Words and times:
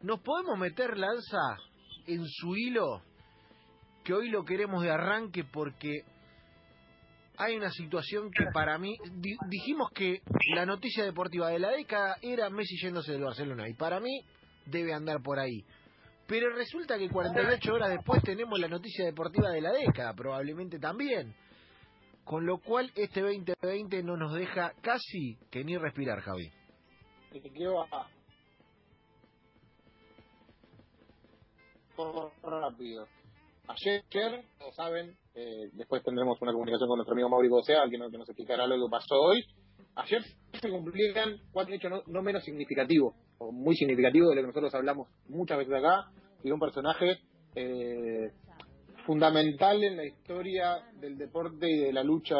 ¿Nos 0.00 0.20
podemos 0.20 0.56
meter 0.58 0.96
lanza 0.96 1.56
en 2.06 2.24
su 2.26 2.56
hilo? 2.56 3.02
Que 4.04 4.14
hoy 4.14 4.30
lo 4.30 4.44
queremos 4.44 4.82
de 4.82 4.90
arranque 4.90 5.44
porque 5.44 6.04
hay 7.36 7.56
una 7.56 7.70
situación 7.70 8.30
que 8.30 8.44
para 8.52 8.78
mí, 8.78 8.96
dijimos 9.48 9.90
que 9.92 10.22
la 10.54 10.66
noticia 10.66 11.04
deportiva 11.04 11.48
de 11.50 11.58
la 11.58 11.70
década 11.70 12.16
era 12.22 12.48
Messi 12.48 12.76
yéndose 12.80 13.12
del 13.12 13.24
Barcelona 13.24 13.68
y 13.68 13.74
para 13.74 14.00
mí 14.00 14.24
debe 14.66 14.94
andar 14.94 15.20
por 15.22 15.38
ahí. 15.38 15.64
Pero 16.26 16.54
resulta 16.54 16.98
que 16.98 17.08
48 17.08 17.72
horas 17.72 17.90
después 17.90 18.22
tenemos 18.22 18.58
la 18.60 18.68
noticia 18.68 19.04
deportiva 19.04 19.50
de 19.50 19.62
la 19.62 19.72
década, 19.72 20.14
probablemente 20.14 20.78
también. 20.78 21.34
Con 22.24 22.44
lo 22.44 22.58
cual 22.58 22.92
este 22.94 23.22
2020 23.22 24.02
no 24.02 24.16
nos 24.16 24.34
deja 24.34 24.74
casi 24.82 25.38
que 25.50 25.64
ni 25.64 25.76
respirar, 25.76 26.20
Javi. 26.20 26.52
Rápido. 32.42 33.06
Ayer, 33.68 34.02
como 34.58 34.72
saben, 34.72 35.14
eh, 35.34 35.68
después 35.74 36.02
tendremos 36.02 36.40
una 36.40 36.52
comunicación 36.52 36.88
con 36.88 36.96
nuestro 36.96 37.12
amigo 37.12 37.28
Mauricio 37.28 37.62
Sea, 37.62 37.84
no, 37.84 38.10
que 38.10 38.18
nos 38.18 38.28
explicará 38.28 38.66
lo 38.66 38.76
que 38.76 38.90
pasó 38.90 39.14
hoy. 39.14 39.44
Ayer 39.94 40.22
se 40.52 40.70
cumplían 40.70 41.36
cuatro 41.52 41.74
hechos 41.74 42.02
no, 42.06 42.22
menos 42.22 42.44
significativos, 42.44 43.14
o 43.38 43.52
muy 43.52 43.76
significativos 43.76 44.30
de 44.30 44.36
lo 44.36 44.40
que 44.42 44.46
nosotros 44.46 44.74
hablamos 44.74 45.08
muchas 45.28 45.58
veces 45.58 45.74
acá, 45.74 46.10
y 46.42 46.50
un 46.50 46.60
personaje 46.60 47.18
eh, 47.56 48.30
fundamental 49.04 49.82
en 49.82 49.96
la 49.96 50.06
historia 50.06 50.78
del 51.00 51.18
deporte 51.18 51.68
y 51.68 51.78
de 51.78 51.92
la 51.92 52.02
lucha 52.02 52.36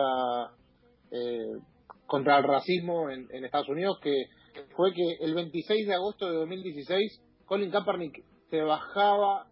eh, 1.10 1.58
contra 2.06 2.38
el 2.38 2.44
racismo 2.44 3.10
en, 3.10 3.44
Estados 3.44 3.68
Unidos, 3.68 3.98
que 4.00 4.26
fue 4.76 4.94
que 4.94 5.16
el 5.20 5.34
26 5.34 5.88
de 5.88 5.94
agosto 5.94 6.26
de 6.26 6.36
2016 6.36 7.22
Colin 7.44 7.70
Kaepernick 7.70 8.24
se 8.50 8.62
bajaba 8.62 9.47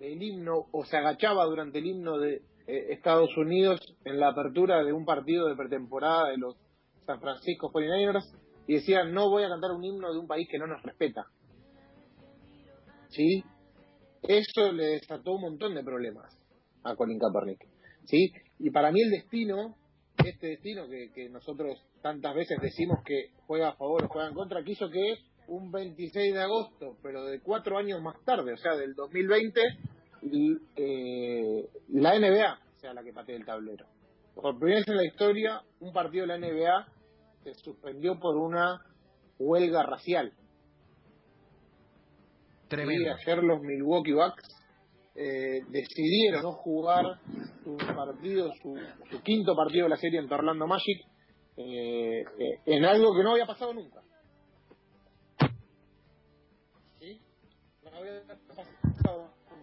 del 0.00 0.22
himno 0.22 0.66
o 0.72 0.84
se 0.84 0.96
agachaba 0.96 1.44
durante 1.44 1.78
el 1.78 1.86
himno 1.86 2.18
de 2.18 2.42
eh, 2.66 2.86
Estados 2.90 3.36
Unidos 3.36 3.80
en 4.04 4.18
la 4.18 4.30
apertura 4.30 4.82
de 4.82 4.92
un 4.92 5.04
partido 5.04 5.46
de 5.46 5.54
pretemporada 5.54 6.30
de 6.30 6.38
los 6.38 6.56
San 7.06 7.20
Francisco 7.20 7.70
49ers 7.70 8.24
y 8.66 8.74
decía 8.74 9.04
no 9.04 9.28
voy 9.28 9.44
a 9.44 9.48
cantar 9.48 9.72
un 9.72 9.84
himno 9.84 10.12
de 10.12 10.18
un 10.18 10.26
país 10.26 10.48
que 10.50 10.58
no 10.58 10.66
nos 10.66 10.82
respeta. 10.82 11.26
¿Sí? 13.10 13.44
Eso 14.22 14.72
le 14.72 14.86
desató 14.86 15.32
un 15.32 15.42
montón 15.42 15.74
de 15.74 15.84
problemas 15.84 16.34
a 16.82 16.96
Colin 16.96 17.18
Kaepernick. 17.18 17.66
¿Sí? 18.04 18.32
Y 18.58 18.70
para 18.70 18.90
mí 18.92 19.02
el 19.02 19.10
destino, 19.10 19.76
este 20.24 20.48
destino 20.48 20.88
que, 20.88 21.10
que 21.12 21.28
nosotros 21.28 21.78
tantas 22.00 22.34
veces 22.34 22.58
decimos 22.62 23.00
que 23.04 23.32
juega 23.46 23.70
a 23.70 23.76
favor 23.76 24.04
o 24.04 24.08
juega 24.08 24.28
en 24.28 24.34
contra, 24.34 24.64
quiso 24.64 24.88
que 24.88 25.18
un 25.50 25.72
26 25.72 26.32
de 26.32 26.40
agosto, 26.40 26.96
pero 27.02 27.24
de 27.24 27.40
cuatro 27.40 27.76
años 27.76 28.00
más 28.00 28.16
tarde, 28.24 28.52
o 28.52 28.56
sea, 28.56 28.76
del 28.76 28.94
2020, 28.94 29.60
eh, 30.22 31.68
la 31.88 32.18
NBA 32.18 32.58
sea 32.76 32.94
la 32.94 33.02
que 33.02 33.12
patee 33.12 33.36
el 33.36 33.44
tablero. 33.44 33.86
Por 34.34 34.58
primera 34.58 34.80
vez 34.80 34.88
en 34.88 34.96
la 34.96 35.04
historia, 35.04 35.62
un 35.80 35.92
partido 35.92 36.26
de 36.26 36.38
la 36.38 36.38
NBA 36.38 36.86
se 37.44 37.54
suspendió 37.54 38.18
por 38.18 38.36
una 38.36 38.84
huelga 39.38 39.82
racial. 39.82 40.32
Tremendo. 42.68 43.02
Y 43.02 43.08
ayer 43.08 43.42
los 43.42 43.60
Milwaukee 43.62 44.12
Bucks 44.12 44.60
eh, 45.14 45.62
decidieron 45.68 46.42
no 46.42 46.52
jugar 46.52 47.18
su 47.64 47.76
partido, 47.76 48.52
su, 48.62 48.74
quinto 49.22 49.56
partido 49.56 49.84
de 49.84 49.90
la 49.90 49.96
serie 49.96 50.20
en 50.20 50.32
Orlando 50.32 50.66
Magic, 50.66 51.04
eh, 51.56 52.24
en 52.66 52.84
algo 52.84 53.14
que 53.16 53.22
no 53.24 53.32
había 53.32 53.46
pasado 53.46 53.74
nunca. 53.74 54.00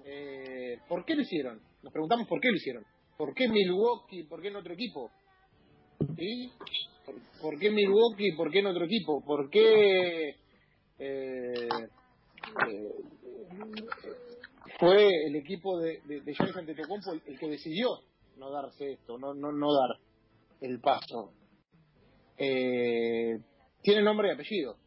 Eh, 0.10 0.80
¿Por 0.88 1.04
qué 1.04 1.16
lo 1.16 1.22
hicieron? 1.22 1.60
Nos 1.84 1.92
preguntamos 1.92 2.28
por 2.30 2.40
qué 2.40 2.48
lo 2.48 2.56
hicieron. 2.56 2.86
¿Por 3.18 3.34
qué 3.34 3.50
Milwaukee? 3.50 4.24
¿Por 4.24 4.42
qué 4.42 4.48
en 4.48 4.56
otro 4.56 4.74
equipo? 4.74 5.12
¿Sí? 6.16 6.50
¿Por, 7.42 7.60
qué 7.60 7.70
Milwaukee? 7.72 8.32
¿Por 8.38 8.50
qué 8.50 8.60
en 8.60 8.68
otro 8.68 8.86
equipo? 8.86 9.22
¿Por 9.26 9.50
qué 9.50 10.30
eh, 10.30 10.36
eh, 11.00 11.68
fue 14.80 15.10
el 15.26 15.36
equipo 15.36 15.78
de, 15.80 16.00
de, 16.06 16.22
de 16.22 16.36
Antetokounmpo 16.56 17.12
el, 17.26 17.38
que 17.38 17.50
decidió 17.50 17.90
no 18.38 18.50
darse 18.50 18.94
esto, 18.94 19.18
no, 19.18 19.34
no, 19.34 19.52
no 19.52 19.68
dar 19.74 20.00
el 20.62 20.80
paso? 20.80 21.34
tiene 22.38 24.04
nombre 24.04 24.30
y 24.30 24.32
apellido. 24.32 24.78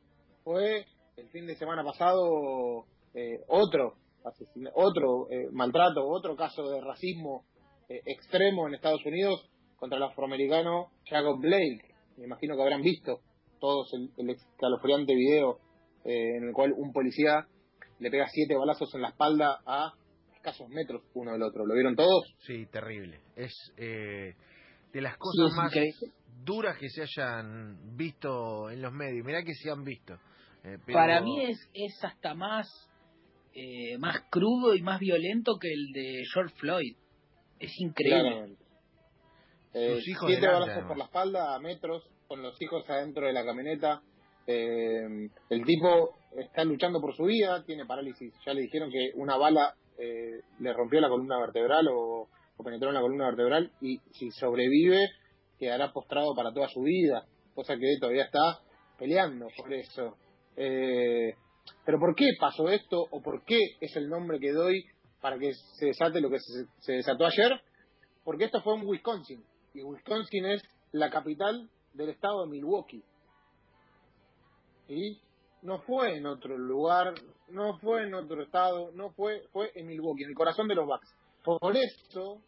Fue 0.44 0.87
el 1.17 1.28
fin 1.28 1.47
de 1.47 1.56
semana 1.56 1.84
pasado 1.84 2.87
eh, 3.12 3.41
otro 3.49 3.97
otro 4.75 5.31
eh, 5.31 5.48
maltrato, 5.53 6.06
otro 6.06 6.36
caso 6.36 6.69
de 6.69 6.81
racismo 6.81 7.44
eh, 7.88 8.00
extremo 8.06 8.69
en 8.69 8.75
Estados 8.75 9.04
Unidos 9.04 9.48
contra 9.76 9.98
el 9.98 10.04
afroamericano 10.04 10.91
Jacob 11.06 11.41
Blake. 11.41 11.94
Me 12.16 12.26
imagino 12.26 12.54
que 12.56 12.62
habrán 12.62 12.82
visto 12.82 13.20
todos 13.60 13.92
el, 13.94 14.10
el 14.16 14.31
escalofriante 14.31 15.14
video 15.14 15.58
en 16.03 16.48
el 16.48 16.54
cual 16.54 16.72
un 16.72 16.92
policía 16.92 17.47
le 17.98 18.10
pega 18.10 18.26
siete 18.28 18.56
balazos 18.56 18.94
en 18.94 19.03
la 19.03 19.08
espalda 19.10 19.60
a 19.66 19.92
escasos 20.34 20.66
metros 20.70 21.02
uno 21.12 21.32
del 21.32 21.42
otro. 21.42 21.66
¿Lo 21.66 21.75
vieron 21.75 21.94
todos? 21.94 22.25
Sí, 22.47 22.64
terrible. 22.66 23.20
Es 23.37 23.52
de 23.76 25.00
las 25.00 25.19
cosas 25.19 25.52
más 25.54 25.75
duras 26.42 26.78
que 26.78 26.88
se 26.88 27.02
hayan 27.02 27.97
visto 27.97 28.70
en 28.70 28.81
los 28.81 28.92
medios. 28.92 29.26
Mirá 29.26 29.42
que 29.42 29.52
se 29.54 29.70
han 29.70 29.84
visto. 29.84 30.19
Para 30.91 31.20
mí 31.20 31.44
es, 31.44 31.58
es 31.75 32.02
hasta 32.02 32.34
más 32.34 32.66
eh, 33.55 33.99
más 33.99 34.22
crudo 34.31 34.75
y 34.75 34.83
más 34.83 35.00
violento 35.00 35.59
que 35.59 35.72
el 35.72 35.93
de 35.93 36.22
George 36.33 36.55
Floyd. 36.56 36.97
Es 37.59 37.72
increíble. 37.78 38.56
Eh, 39.72 40.00
siete 40.03 40.47
balazos 40.47 40.84
por 40.84 40.97
la 40.97 41.05
espalda 41.05 41.55
a 41.55 41.61
metros, 41.61 42.09
con 42.27 42.43
los 42.43 42.61
hijos 42.61 42.88
adentro 42.88 43.27
de 43.27 43.33
la 43.33 43.44
camioneta. 43.44 44.03
Eh, 44.47 45.28
el 45.49 45.65
tipo 45.65 46.16
está 46.37 46.65
luchando 46.65 47.00
por 47.00 47.15
su 47.15 47.25
vida, 47.25 47.65
tiene 47.65 47.87
parálisis. 47.87 48.33
Ya 48.44 48.55
le 48.55 48.62
dijeron 48.62 48.91
que 48.91 49.12
una 49.15 49.37
bala 49.37 49.75
eh, 49.99 50.41
le 50.59 50.72
rompió 50.72 51.00
la 51.00 51.09
columna 51.09 51.38
vertebral 51.38 51.88
o, 51.88 52.28
o, 52.56 52.65
penetró 52.65 52.88
en 52.88 52.94
la 52.94 53.00
columna 53.00 53.27
vertebral 53.27 53.71
y 53.81 53.99
si 54.12 54.31
sobrevive 54.31 55.11
quedará 55.59 55.93
postrado 55.93 56.34
para 56.34 56.53
toda 56.53 56.69
su 56.69 56.82
vida, 56.82 57.27
cosa 57.55 57.77
que 57.77 57.97
todavía 58.00 58.25
está 58.25 58.61
peleando 58.99 59.49
por 59.56 59.72
eso. 59.72 60.17
Eh, 60.56 61.34
pero 61.84 61.98
¿por 61.98 62.14
qué 62.14 62.26
pasó 62.38 62.69
esto 62.69 63.06
o 63.10 63.22
por 63.22 63.44
qué 63.44 63.58
es 63.81 63.94
el 63.97 64.08
nombre 64.08 64.38
que 64.38 64.53
doy 64.53 64.84
para 65.20 65.38
que 65.38 65.53
se 65.78 65.86
desate 65.86 66.20
lo 66.20 66.31
que 66.31 66.38
se, 66.81 66.92
desató 66.92 67.26
ayer? 67.26 67.60
Porque 68.25 68.44
esto 68.44 68.62
fue 68.62 68.76
en 68.76 68.86
Wisconsin 68.86 69.44
y 69.75 69.82
Wisconsin 69.82 70.47
es 70.47 70.62
la 70.92 71.10
capital 71.10 71.69
del 71.94 72.10
estado 72.10 72.44
de 72.44 72.50
Milwaukee. 72.50 73.03
Y 74.88 75.20
no 75.62 75.81
fue 75.82 76.16
en 76.16 76.26
otro 76.26 76.56
lugar, 76.56 77.14
no 77.48 77.78
fue 77.78 78.04
en 78.04 78.14
otro 78.14 78.42
estado, 78.42 78.91
no 78.92 79.10
fue, 79.10 79.47
fue 79.52 79.70
en 79.75 79.87
Milwaukee, 79.87 80.25
en 80.25 80.31
el 80.31 80.37
corazón 80.37 80.69
de 80.69 80.75
los 80.75 80.87
Bucks. 80.87 81.14
Por 81.44 81.76
eso, 81.76 82.42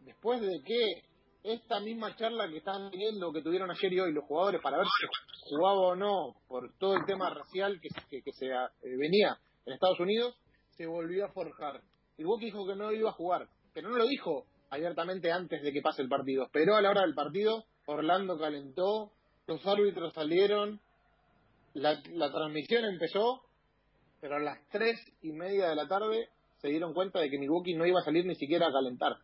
después 0.00 0.40
de 0.40 0.62
que 0.64 1.09
esta 1.42 1.80
misma 1.80 2.14
charla 2.16 2.48
que 2.48 2.58
están 2.58 2.90
teniendo, 2.90 3.32
que 3.32 3.42
tuvieron 3.42 3.70
ayer 3.70 3.92
y 3.92 4.00
hoy 4.00 4.12
los 4.12 4.24
jugadores 4.24 4.60
para 4.62 4.78
ver 4.78 4.86
si 4.86 5.06
jugaba 5.48 5.80
o 5.80 5.96
no 5.96 6.34
por 6.48 6.72
todo 6.78 6.94
el 6.94 7.04
tema 7.06 7.30
racial 7.30 7.80
que, 7.80 7.88
que, 8.22 8.32
se 8.32 8.46
eh, 8.46 8.96
venía 8.98 9.38
en 9.64 9.72
Estados 9.72 10.00
Unidos, 10.00 10.36
se 10.76 10.86
volvió 10.86 11.24
a 11.24 11.32
forjar. 11.32 11.80
Y 12.18 12.24
Boca 12.24 12.44
dijo 12.44 12.66
que 12.66 12.76
no 12.76 12.92
iba 12.92 13.10
a 13.10 13.14
jugar, 13.14 13.48
pero 13.72 13.88
no 13.88 13.96
lo 13.96 14.06
dijo 14.06 14.44
abiertamente 14.68 15.32
antes 15.32 15.62
de 15.62 15.72
que 15.72 15.80
pase 15.80 16.02
el 16.02 16.08
partido. 16.08 16.48
Pero 16.52 16.76
a 16.76 16.82
la 16.82 16.90
hora 16.90 17.02
del 17.02 17.14
partido, 17.14 17.64
Orlando 17.86 18.38
calentó, 18.38 19.10
los 19.46 19.66
árbitros 19.66 20.12
salieron, 20.12 20.80
la, 21.72 22.00
la 22.12 22.30
transmisión 22.30 22.84
empezó, 22.84 23.42
pero 24.20 24.36
a 24.36 24.40
las 24.40 24.58
tres 24.70 24.98
y 25.22 25.32
media 25.32 25.68
de 25.68 25.76
la 25.76 25.88
tarde 25.88 26.28
se 26.58 26.68
dieron 26.68 26.92
cuenta 26.92 27.20
de 27.20 27.30
que 27.30 27.38
Milwaukee 27.38 27.74
no 27.74 27.86
iba 27.86 28.00
a 28.00 28.04
salir 28.04 28.26
ni 28.26 28.34
siquiera 28.34 28.66
a 28.68 28.72
calentar 28.72 29.16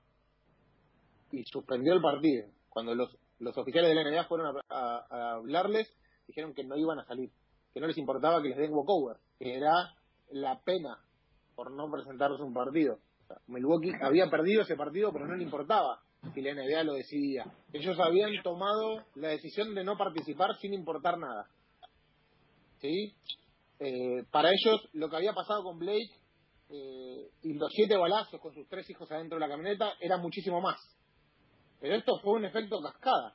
y 1.31 1.45
suspendió 1.45 1.95
el 1.95 2.01
partido. 2.01 2.49
Cuando 2.69 2.95
los, 2.95 3.17
los 3.39 3.57
oficiales 3.57 3.91
de 3.91 3.95
la 3.95 4.11
NBA 4.11 4.25
fueron 4.25 4.57
a, 4.69 5.35
hablarles, 5.35 5.93
dijeron 6.27 6.55
que 6.55 6.65
no 6.65 6.77
iban 6.77 6.99
a 6.99 7.05
salir, 7.05 7.31
que 7.73 7.81
no 7.81 7.87
les 7.87 7.99
importaba 7.99 8.43
que 8.43 8.49
les 8.49 8.59
den 8.59 8.73
walkover, 8.73 9.17
que 9.39 9.55
era 9.55 9.95
la 10.31 10.61
pena 10.61 10.99
por 11.55 11.71
no 11.71 11.91
presentarse 11.91 12.43
un 12.43 12.55
partido. 12.55 12.99
Milwaukee 13.49 13.93
había 14.03 14.31
perdido 14.31 14.63
ese 14.63 14.77
partido, 14.77 15.13
pero 15.13 15.27
no 15.27 15.35
le 15.35 15.43
importaba 15.43 16.01
si 16.35 16.43
la 16.43 16.55
NBA 16.55 16.85
lo 16.85 16.95
decidía. 16.95 17.45
Ellos 17.73 17.99
habían 17.99 18.31
tomado 18.43 19.05
la 19.15 19.29
decisión 19.29 19.75
de 19.75 19.85
no 19.85 19.97
participar 19.97 20.57
sin 20.61 20.75
importar 20.75 21.19
nada. 21.19 21.49
¿Sí? 22.81 23.15
Eh, 23.79 24.25
para 24.31 24.51
ellos, 24.51 24.89
lo 24.93 25.09
que 25.09 25.17
había 25.17 25.33
pasado 25.33 25.63
con 25.63 25.79
Blake 25.79 26.11
eh, 26.69 27.31
y 27.43 27.55
los 27.55 27.71
siete 27.73 27.97
balazos 27.97 28.41
con 28.41 28.55
sus 28.55 28.69
tres 28.69 28.89
hijos 28.91 29.11
adentro 29.11 29.39
de 29.39 29.47
la 29.47 29.49
camioneta 29.49 29.95
era 30.01 30.19
muchísimo 30.19 30.61
más. 30.61 30.77
Pero 31.81 31.95
esto 31.97 32.19
fue 32.21 32.35
un 32.35 32.45
efecto 32.45 32.81
cascada. 32.81 33.35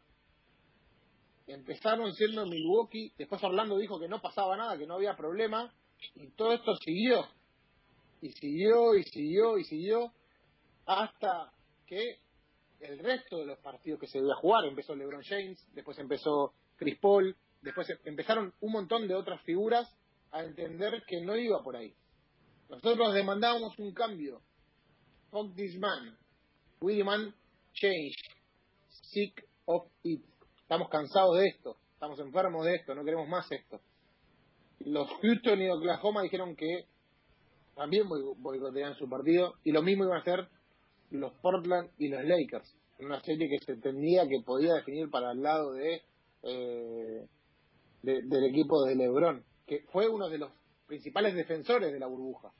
Empezaron 1.48 2.14
siendo 2.14 2.46
Milwaukee, 2.46 3.14
después 3.18 3.44
Orlando 3.44 3.78
dijo 3.78 4.00
que 4.00 4.08
no 4.08 4.22
pasaba 4.22 4.56
nada, 4.56 4.78
que 4.78 4.86
no 4.86 4.96
había 4.96 5.16
problema, 5.16 5.74
y 6.16 6.28
todo 6.32 6.54
esto 6.54 6.76
siguió. 6.78 7.28
y 8.22 8.32
siguió 8.34 8.96
y 8.96 9.04
siguió 9.04 9.58
y 9.58 9.64
siguió 9.64 10.14
hasta 10.86 11.52
que 11.86 12.20
el 12.80 13.00
resto 13.00 13.38
de 13.38 13.46
los 13.46 13.60
partidos 13.60 14.00
que 14.00 14.08
se 14.08 14.20
debía 14.20 14.36
jugar, 14.36 14.66
empezó 14.66 14.96
LeBron 14.96 15.24
James, 15.24 15.60
después 15.74 15.98
empezó 16.00 16.54
Chris 16.78 16.98
Paul, 17.00 17.36
después 17.62 17.88
empezaron 18.06 18.54
un 18.60 18.72
montón 18.72 19.08
de 19.08 19.16
otras 19.16 19.42
figuras 19.44 19.88
a 20.32 20.44
entender 20.44 21.04
que 21.08 21.22
no 21.22 21.36
iba 21.36 21.62
por 21.64 21.76
ahí. 21.76 21.94
Nosotros 22.70 23.14
demandábamos 23.14 23.78
un 23.80 23.94
cambio. 23.94 24.42
Fuck 25.30 25.56
this 25.56 25.78
man. 25.78 26.18
Change. 27.74 28.16
Sick 28.90 29.46
of 29.66 29.88
it. 30.04 30.22
Estamos 30.62 30.90
cansados 30.90 31.38
de 31.38 31.48
esto. 31.48 31.78
Estamos 31.94 32.20
enfermos 32.20 32.66
de 32.66 32.76
esto. 32.76 32.96
No 32.96 33.04
queremos 33.04 33.28
más 33.28 33.52
esto. 33.52 33.80
Los 34.80 35.10
Houston 35.22 35.62
y 35.62 35.70
Oklahoma 35.70 36.24
dijeron 36.24 36.56
que 36.56 36.86
también 37.76 38.08
boicoteaban 38.08 38.96
su 38.96 39.10
partido 39.10 39.56
y 39.64 39.72
lo 39.72 39.82
mismo 39.82 40.06
iban 40.06 40.18
a 40.18 40.22
hacer 40.22 40.48
los 41.12 41.34
Portland 41.42 41.90
y 41.98 42.10
los 42.10 42.24
Lakers. 42.24 42.76
Una 43.00 43.20
serie 43.22 43.50
que 43.50 43.66
se 43.66 43.74
entendía 43.74 44.28
que 44.28 44.42
podía 44.46 44.74
definir 44.76 45.10
para 45.10 45.32
el 45.32 45.42
lado 45.42 45.74
de, 45.74 46.02
eh, 46.44 47.28
del 48.04 48.46
equipo 48.46 48.84
de 48.86 48.96
LeBron, 48.96 49.44
que 49.66 49.84
fue 49.92 50.08
uno 50.08 50.30
de 50.30 50.38
los 50.38 50.52
principales 50.88 51.36
defensores 51.36 51.92
de 51.92 52.00
la 52.00 52.08
burbuja. 52.08 52.52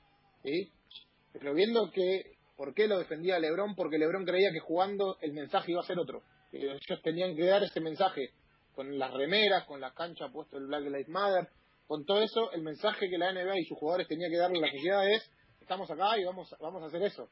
Pero 1.32 1.54
viendo 1.54 1.90
que, 1.92 2.36
¿por 2.56 2.74
qué 2.74 2.86
lo 2.86 2.98
defendía 2.98 3.38
LeBron? 3.38 3.74
Porque 3.74 3.98
LeBron 3.98 4.24
creía 4.24 4.50
que 4.52 4.60
jugando 4.60 5.16
el 5.20 5.32
mensaje 5.32 5.72
iba 5.72 5.80
a 5.80 5.86
ser 5.86 5.98
otro. 5.98 6.22
ellos 6.52 7.02
tenían 7.02 7.34
que 7.36 7.44
dar 7.46 7.62
ese 7.62 7.80
mensaje 7.80 8.30
con 8.74 8.98
las 8.98 9.12
remeras, 9.12 9.64
con 9.64 9.80
la 9.80 9.92
cancha 9.92 10.28
puesto 10.32 10.56
el 10.58 10.66
Black 10.66 10.84
Lives 10.84 11.08
Matter, 11.08 11.48
con 11.86 12.04
todo 12.04 12.22
eso, 12.22 12.50
el 12.52 12.62
mensaje 12.62 13.08
que 13.10 13.18
la 13.18 13.32
NBA 13.32 13.58
y 13.58 13.64
sus 13.64 13.78
jugadores 13.78 14.08
tenían 14.08 14.30
que 14.30 14.38
darle 14.38 14.58
a 14.58 14.62
la 14.62 14.70
sociedad 14.72 15.10
es, 15.10 15.30
estamos 15.60 15.90
acá 15.90 16.18
y 16.18 16.24
vamos, 16.24 16.48
vamos 16.60 16.82
a 16.82 16.86
hacer 16.86 17.02
eso. 17.02 17.28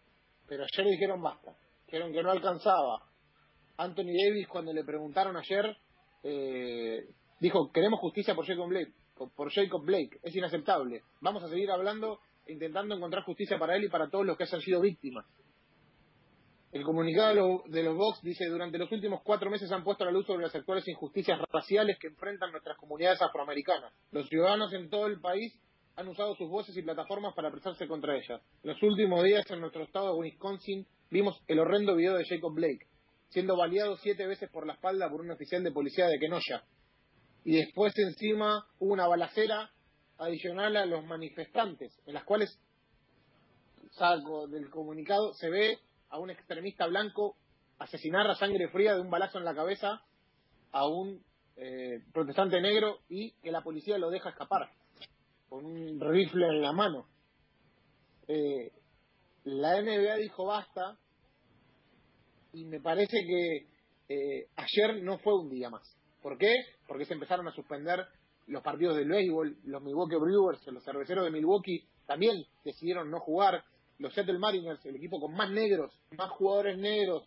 Pero 0.47 0.65
ayer 0.65 0.85
le 0.85 0.93
dijeron 0.93 1.23
basta, 1.23 1.55
dijeron 1.87 2.13
que 2.13 2.23
no 2.23 2.31
alcanzaba. 2.31 3.07
Anthony 3.79 4.13
Davis 4.13 4.49
cuando 4.49 4.73
le 4.73 4.85
preguntaron 4.85 5.37
ayer, 5.37 5.77
eh, 6.23 7.09
dijo, 7.39 7.71
queremos 7.73 8.01
justicia 8.01 8.35
por 8.35 8.47
Jacob 8.47 8.69
Blake, 8.69 8.93
por 9.35 9.51
Jacob 9.53 9.83
Blake, 9.85 10.19
es 10.23 10.35
inaceptable. 10.35 11.03
Vamos 11.21 11.43
a 11.45 11.49
seguir 11.49 11.71
hablando, 11.71 12.21
intentando 12.47 12.95
encontrar 12.95 13.25
justicia 13.25 13.59
para 13.59 13.77
él 13.77 13.85
y 13.85 13.89
para 13.89 14.09
todos 14.09 14.27
los 14.27 14.37
que 14.37 14.45
hayan 14.45 14.61
sido 14.61 14.81
víctimas. 14.81 15.27
El 16.73 16.85
comunicado 16.85 17.65
de 17.67 17.83
los 17.83 17.97
Vox 17.97 18.23
dice, 18.23 18.47
durante 18.47 18.79
los 18.79 18.93
últimos 18.93 19.23
cuatro 19.25 19.51
meses 19.51 19.73
han 19.73 19.83
puesto 19.83 20.05
a 20.05 20.07
la 20.07 20.13
luz 20.13 20.25
sobre 20.27 20.45
las 20.45 20.55
actuales 20.55 20.87
injusticias 20.87 21.41
raciales 21.53 21.99
que 21.99 22.07
enfrentan 22.07 22.53
nuestras 22.53 22.77
comunidades 22.77 23.21
afroamericanas. 23.21 23.93
Los 24.13 24.29
ciudadanos 24.29 24.73
en 24.73 24.89
todo 24.89 25.07
el 25.07 25.21
país 25.21 25.53
han 25.97 26.07
usado 26.07 26.37
sus 26.37 26.49
voces 26.49 26.77
y 26.77 26.83
plataformas 26.83 27.35
para 27.35 27.49
expresarse 27.49 27.89
contra 27.89 28.17
ellas. 28.17 28.41
En 28.63 28.71
los 28.71 28.83
últimos 28.85 29.25
días 29.25 29.51
en 29.51 29.61
nuestro 29.61 29.83
estado 29.83 30.15
de 30.15 30.21
Wisconsin 30.21 30.87
vimos 31.11 31.43
el 31.49 31.59
horrendo 31.59 31.97
video 31.97 32.15
de 32.15 32.25
Jacob 32.25 32.55
Blake, 32.55 32.87
siendo 33.31 33.57
baleado 33.57 33.97
siete 33.97 34.29
veces 34.29 34.49
por 34.49 34.65
la 34.65 34.75
espalda 34.75 35.11
por 35.11 35.23
un 35.23 35.31
oficial 35.33 35.65
de 35.65 35.73
policía 35.73 36.07
de 36.07 36.21
Kenosha. 36.21 36.63
Y 37.45 37.57
después 37.57 37.93
encima 37.99 38.65
hubo 38.79 38.93
una 38.93 39.09
balacera 39.09 39.73
adicional 40.21 40.77
a 40.77 40.87
los 40.87 41.05
manifestantes, 41.05 41.99
en 42.07 42.15
las 42.15 42.25
cuales, 42.25 42.59
saco 43.93 44.47
del 44.47 44.71
comunicado, 44.71 45.33
se 45.35 45.51
ve 45.51 45.79
a 46.11 46.19
un 46.19 46.31
extremista 46.31 46.87
blanco 46.87 47.37
asesinar 47.79 48.31
a 48.31 48.35
sangre 48.35 48.69
fría 48.69 48.95
de 48.95 49.01
un 49.01 49.11
balazo 49.11 49.39
en 49.39 49.45
la 49.45 49.55
cabeza 49.55 50.03
a 50.73 50.87
un 50.87 51.23
eh, 51.57 52.03
protestante 52.13 52.61
negro 52.61 52.99
y 53.09 53.33
que 53.43 53.51
la 53.51 53.63
policía 53.63 53.99
lo 53.99 54.11
deja 54.11 54.31
escapar 54.31 54.71
con 55.49 55.65
un 55.65 55.99
rifle 56.01 56.47
en 56.47 56.63
la 56.63 56.73
mano. 56.73 57.07
Eh, 58.29 58.71
la 59.45 59.81
NBA 59.81 60.17
dijo 60.17 60.47
basta 60.47 60.97
y 62.53 62.65
me 62.65 62.81
parece 62.81 63.17
que 63.27 63.67
eh, 64.09 64.49
ayer 64.57 65.03
no 65.03 65.19
fue 65.19 65.35
un 65.35 65.49
día 65.49 65.71
más. 65.71 65.97
¿Por 66.23 66.37
qué? 66.37 66.55
Porque 66.87 67.07
se 67.07 67.15
empezaron 67.15 67.49
a 67.49 67.53
suspender 67.53 68.07
los 68.47 68.63
partidos 68.63 68.97
del 68.97 69.09
béisbol, 69.09 69.57
los 69.65 69.83
Milwaukee 69.83 70.17
Brewers, 70.17 70.67
los 70.67 70.85
cerveceros 70.85 71.25
de 71.25 71.31
Milwaukee 71.31 71.87
también 72.07 72.45
decidieron 72.65 73.11
no 73.11 73.21
jugar, 73.21 73.63
los 73.99 74.13
Seattle 74.15 74.39
Mariners, 74.39 74.85
el 74.87 74.97
equipo 74.97 75.21
con 75.21 75.33
más 75.35 75.51
negros, 75.51 75.93
más 76.17 76.31
jugadores 76.31 76.77
negros 76.79 77.23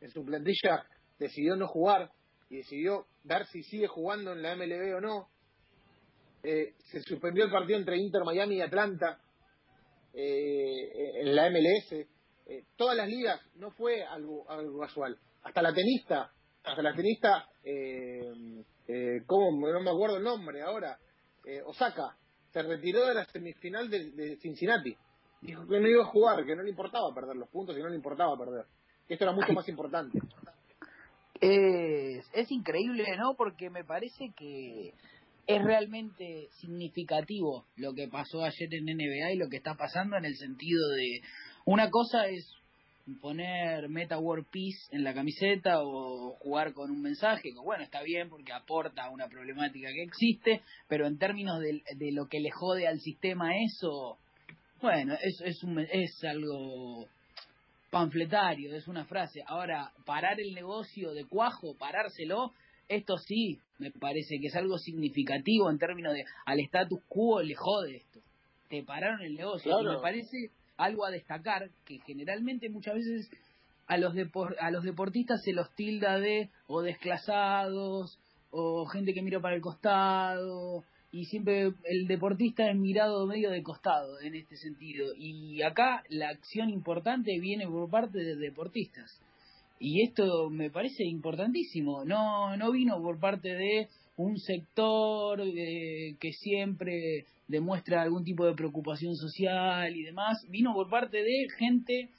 en 0.00 0.10
su 0.10 0.24
plantilla, 0.24 0.84
decidió 1.18 1.56
no 1.56 1.68
jugar 1.68 2.10
y 2.48 2.56
decidió 2.56 3.06
ver 3.24 3.46
si 3.46 3.62
sigue 3.62 3.86
jugando 3.86 4.32
en 4.32 4.42
la 4.42 4.56
MLB 4.56 4.96
o 4.96 5.00
no. 5.00 5.28
Eh, 6.42 6.74
se 6.90 7.00
suspendió 7.02 7.44
el 7.44 7.50
partido 7.50 7.78
entre 7.78 7.98
Inter 7.98 8.24
Miami 8.24 8.56
y 8.56 8.60
Atlanta 8.60 9.20
eh, 10.12 11.20
en 11.20 11.34
la 11.34 11.48
MLS. 11.48 11.92
Eh, 11.92 12.64
todas 12.76 12.96
las 12.96 13.08
ligas, 13.08 13.40
no 13.54 13.70
fue 13.70 14.02
algo, 14.02 14.50
algo 14.50 14.80
casual. 14.80 15.16
Hasta 15.42 15.62
la 15.62 15.72
tenista, 15.72 16.32
hasta 16.64 16.82
la 16.82 16.94
tenista, 16.94 17.48
¿cómo? 19.26 19.68
No 19.68 19.80
me 19.80 19.90
acuerdo 19.90 20.16
el 20.16 20.24
nombre 20.24 20.62
ahora, 20.62 20.98
Osaka, 21.66 22.16
se 22.52 22.62
retiró 22.62 23.06
de 23.06 23.14
la 23.14 23.24
semifinal 23.26 23.88
de 23.90 24.36
Cincinnati 24.40 24.96
dijo 25.40 25.66
que 25.66 25.80
no 25.80 25.88
iba 25.88 26.02
a 26.02 26.06
jugar, 26.06 26.44
que 26.44 26.54
no 26.54 26.62
le 26.62 26.70
importaba 26.70 27.14
perder 27.14 27.36
los 27.36 27.48
puntos 27.48 27.76
y 27.76 27.80
no 27.80 27.88
le 27.88 27.96
importaba 27.96 28.36
perder. 28.36 28.66
Que 29.06 29.14
esto 29.14 29.24
era 29.24 29.32
mucho 29.32 29.52
más 29.52 29.68
importante. 29.68 30.18
Es, 31.40 32.28
es 32.32 32.50
increíble, 32.52 33.16
¿no? 33.16 33.34
Porque 33.34 33.70
me 33.70 33.84
parece 33.84 34.32
que 34.36 34.92
es 35.46 35.64
realmente 35.64 36.48
significativo 36.60 37.66
lo 37.76 37.94
que 37.94 38.08
pasó 38.08 38.44
ayer 38.44 38.68
en 38.74 38.84
NBA 38.84 39.32
y 39.32 39.38
lo 39.38 39.48
que 39.48 39.56
está 39.56 39.74
pasando 39.74 40.16
en 40.16 40.26
el 40.26 40.36
sentido 40.36 40.88
de 40.90 41.22
una 41.64 41.90
cosa 41.90 42.26
es 42.26 42.54
poner 43.18 43.88
Meta 43.88 44.18
World 44.18 44.46
Peace 44.50 44.78
en 44.90 45.04
la 45.04 45.14
camiseta 45.14 45.82
o 45.82 46.36
jugar 46.40 46.72
con 46.72 46.90
un 46.90 47.00
mensaje, 47.00 47.50
que 47.52 47.60
bueno, 47.62 47.82
está 47.82 48.02
bien 48.02 48.28
porque 48.28 48.52
aporta 48.52 49.04
a 49.04 49.10
una 49.10 49.28
problemática 49.28 49.88
que 49.88 50.02
existe, 50.02 50.62
pero 50.88 51.06
en 51.06 51.18
términos 51.18 51.60
de, 51.60 51.82
de 51.96 52.12
lo 52.12 52.26
que 52.26 52.40
le 52.40 52.50
jode 52.50 52.86
al 52.86 53.00
sistema 53.00 53.50
eso, 53.56 54.18
bueno, 54.80 55.14
es, 55.22 55.40
es, 55.44 55.62
un, 55.62 55.78
es 55.78 56.24
algo 56.24 57.06
panfletario, 57.90 58.74
es 58.74 58.88
una 58.88 59.04
frase. 59.04 59.42
Ahora, 59.46 59.92
parar 60.06 60.40
el 60.40 60.54
negocio 60.54 61.12
de 61.12 61.24
cuajo, 61.24 61.76
parárselo, 61.76 62.52
esto 62.88 63.16
sí 63.18 63.58
me 63.78 63.90
parece 63.90 64.38
que 64.40 64.48
es 64.48 64.56
algo 64.56 64.78
significativo 64.78 65.70
en 65.70 65.78
términos 65.78 66.14
de 66.14 66.24
al 66.44 66.60
status 66.60 67.00
quo 67.08 67.42
le 67.42 67.54
jode 67.54 67.96
esto. 67.96 68.20
Te 68.68 68.82
pararon 68.82 69.22
el 69.22 69.34
negocio. 69.34 69.80
Y 69.80 69.84
me 69.84 70.00
parece 70.00 70.50
algo 70.84 71.04
a 71.04 71.10
destacar 71.10 71.70
que 71.84 71.98
generalmente 72.06 72.68
muchas 72.68 72.94
veces 72.94 73.30
a 73.86 73.96
los, 73.96 74.14
a 74.60 74.70
los 74.70 74.84
deportistas 74.84 75.42
se 75.42 75.52
los 75.52 75.74
tilda 75.74 76.18
de 76.18 76.50
o 76.66 76.82
desclasados 76.82 78.18
o 78.50 78.86
gente 78.86 79.12
que 79.14 79.22
mira 79.22 79.40
para 79.40 79.56
el 79.56 79.60
costado 79.60 80.84
y 81.12 81.24
siempre 81.24 81.72
el 81.84 82.06
deportista 82.06 82.70
es 82.70 82.76
mirado 82.76 83.26
medio 83.26 83.50
de 83.50 83.62
costado 83.62 84.20
en 84.20 84.36
este 84.36 84.56
sentido. 84.56 85.12
Y 85.16 85.60
acá 85.62 86.04
la 86.08 86.28
acción 86.28 86.70
importante 86.70 87.38
viene 87.40 87.66
por 87.66 87.90
parte 87.90 88.18
de 88.18 88.36
deportistas. 88.36 89.20
Y 89.80 90.02
esto 90.02 90.50
me 90.50 90.70
parece 90.70 91.04
importantísimo. 91.04 92.04
No, 92.04 92.56
no 92.56 92.70
vino 92.70 93.02
por 93.02 93.18
parte 93.18 93.48
de 93.48 93.88
un 94.22 94.38
sector 94.38 95.40
eh, 95.40 96.16
que 96.20 96.32
siempre 96.32 97.24
demuestra 97.48 98.02
algún 98.02 98.24
tipo 98.24 98.44
de 98.46 98.54
preocupación 98.54 99.16
social 99.16 99.96
y 99.96 100.02
demás. 100.02 100.44
Vino 100.48 100.74
por 100.74 100.88
parte 100.88 101.22
de 101.22 101.48
gente 101.58 102.10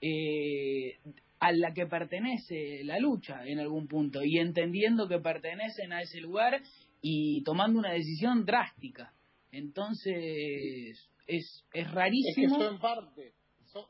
eh, 0.00 0.98
a 1.38 1.52
la 1.52 1.72
que 1.72 1.86
pertenece 1.86 2.82
la 2.84 2.98
lucha 2.98 3.46
en 3.46 3.60
algún 3.60 3.86
punto 3.86 4.22
y 4.22 4.38
entendiendo 4.38 5.08
que 5.08 5.18
pertenecen 5.18 5.92
a 5.92 6.02
ese 6.02 6.20
lugar 6.20 6.60
y 7.00 7.42
tomando 7.44 7.78
una 7.78 7.92
decisión 7.92 8.44
drástica. 8.44 9.12
Entonces, 9.52 11.08
es, 11.26 11.64
es 11.72 11.90
rarísimo. 11.92 12.56
Es 12.56 12.58
que 12.58 12.64
son 12.64 12.80
parte, 12.80 13.32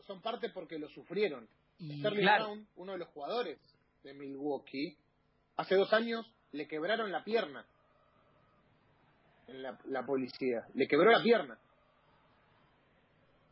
son, 0.07 0.21
parte 0.21 0.51
porque 0.51 0.79
lo 0.79 0.89
sufrieron. 0.91 1.49
Y, 1.79 1.99
Sterling 1.99 2.25
Brown, 2.25 2.69
uno 2.77 2.93
de 2.93 2.99
los 2.99 3.09
jugadores 3.09 3.59
de 4.03 4.15
Milwaukee, 4.15 4.97
hace 5.57 5.77
dos 5.77 5.93
años 5.93 6.31
le 6.55 6.67
quebraron 6.67 7.11
la 7.11 7.25
pierna 7.25 7.65
en 9.49 9.63
la, 9.63 9.79
la 9.87 10.07
policía. 10.07 10.65
Le 10.75 10.87
quebró 10.87 11.11
la 11.11 11.23
pierna. 11.23 11.59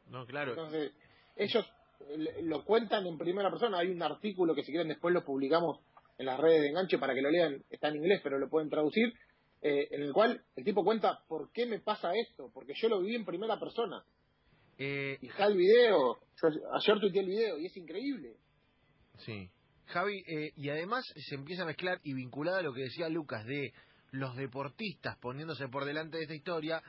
No, 0.08 0.24
claro. 0.26 0.50
Entonces, 0.50 0.92
ellos 1.36 1.66
lo 2.42 2.64
cuentan 2.64 3.06
en 3.06 3.18
primera 3.18 3.50
persona. 3.50 3.78
Hay 3.78 3.88
un 3.88 4.02
artículo 4.02 4.54
que 4.54 4.62
si 4.62 4.72
quieren 4.72 4.88
después 4.88 5.12
lo 5.12 5.24
publicamos 5.24 5.80
en 6.18 6.26
las 6.26 6.38
redes 6.38 6.62
de 6.62 6.68
enganche 6.68 6.98
para 6.98 7.14
que 7.14 7.22
lo 7.22 7.30
lean. 7.30 7.62
Está 7.70 7.88
en 7.88 7.96
inglés, 7.96 8.20
pero 8.22 8.38
lo 8.38 8.48
pueden 8.48 8.70
traducir. 8.70 9.12
Eh, 9.60 9.88
en 9.90 10.02
el 10.02 10.12
cual 10.12 10.42
el 10.56 10.64
tipo 10.64 10.84
cuenta 10.84 11.22
por 11.28 11.52
qué 11.52 11.66
me 11.66 11.78
pasa 11.78 12.12
esto, 12.14 12.50
porque 12.52 12.72
yo 12.74 12.88
lo 12.88 13.00
viví 13.00 13.14
en 13.14 13.24
primera 13.24 13.58
persona. 13.58 14.04
Eh, 14.78 15.18
y 15.20 15.28
está 15.28 15.46
el 15.46 15.56
video, 15.56 16.18
ayer 16.74 17.00
tuiteé 17.00 17.20
el 17.20 17.28
video 17.28 17.58
y 17.58 17.66
es 17.66 17.76
increíble. 17.76 18.36
Sí. 19.18 19.48
Javi, 19.86 20.22
eh, 20.26 20.52
y 20.56 20.68
además 20.70 21.04
se 21.16 21.34
empieza 21.34 21.62
a 21.62 21.66
mezclar 21.66 22.00
y 22.02 22.14
vinculada 22.14 22.58
a 22.58 22.62
lo 22.62 22.72
que 22.72 22.82
decía 22.82 23.08
Lucas 23.08 23.44
de 23.44 23.72
los 24.12 24.36
deportistas 24.36 25.16
poniéndose 25.18 25.68
por 25.68 25.84
delante 25.84 26.18
de 26.18 26.24
esta 26.24 26.34
historia, 26.34 26.82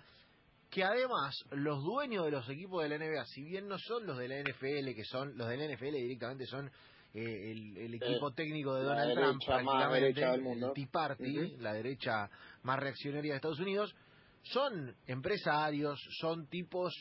que 0.70 0.84
además 0.84 1.36
los 1.52 1.84
dueños 1.84 2.26
de 2.26 2.32
los 2.32 2.50
equipos 2.50 2.84
de 2.84 2.90
la 2.90 2.98
NBA, 2.98 3.26
si 3.26 3.44
bien 3.44 3.68
no 3.68 3.78
son 3.78 4.06
los 4.06 4.18
de 4.18 4.28
la 4.28 4.42
NFL, 4.42 4.94
que 4.96 5.04
son 5.06 5.38
los 5.38 5.48
de 5.48 5.58
la 5.58 5.74
NFL 5.74 5.94
directamente 5.94 6.46
son 6.46 6.72
eh, 7.14 7.52
el, 7.52 7.78
el, 7.78 7.94
equipo 7.94 8.32
técnico 8.34 8.74
de 8.74 8.84
Donald 8.84 9.14
Trump, 9.14 9.42
prácticamente, 9.46 10.24
el 10.24 10.74
Tea 10.74 10.88
Party, 10.92 11.58
la 11.60 11.74
derecha 11.74 12.28
más 12.64 12.80
reaccionaria 12.80 13.34
de 13.34 13.36
Estados 13.36 13.60
Unidos, 13.60 13.96
son 14.42 14.96
empresarios, 15.06 16.00
son 16.20 16.48
tipos 16.48 16.92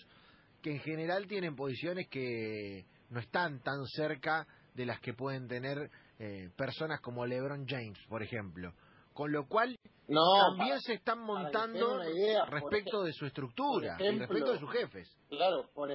que 0.60 0.72
en 0.72 0.80
general 0.80 1.26
tienen 1.26 1.56
posiciones 1.56 2.08
que 2.08 2.84
no 3.08 3.20
están 3.20 3.62
tan 3.62 3.86
cerca 3.86 4.46
de 4.74 4.86
las 4.86 5.00
que 5.00 5.14
pueden 5.14 5.48
tener 5.48 5.90
eh, 6.18 6.50
personas 6.56 7.00
como 7.00 7.26
LeBron 7.26 7.66
James, 7.66 7.98
por 8.08 8.22
ejemplo. 8.22 8.72
Con 9.12 9.30
lo 9.30 9.46
cual, 9.46 9.78
también 10.06 10.80
se 10.80 10.94
están 10.94 11.20
montando 11.20 11.98
respecto 12.46 13.02
de 13.02 13.12
su 13.12 13.26
estructura 13.26 13.96
y 14.00 14.18
respecto 14.18 14.52
de 14.52 14.58
sus 14.58 14.70
jefes. 14.70 15.18
Claro, 15.28 15.68
por, 15.74 15.90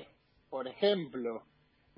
por 0.49 0.67
ejemplo, 0.67 1.43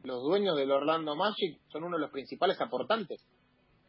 los 0.03 0.24
dueños 0.24 0.55
del 0.55 0.71
Orlando 0.71 1.15
Magic 1.15 1.59
son 1.71 1.83
uno 1.83 1.98
de 1.98 2.03
los 2.03 2.12
principales 2.12 2.59
aportantes 2.62 3.21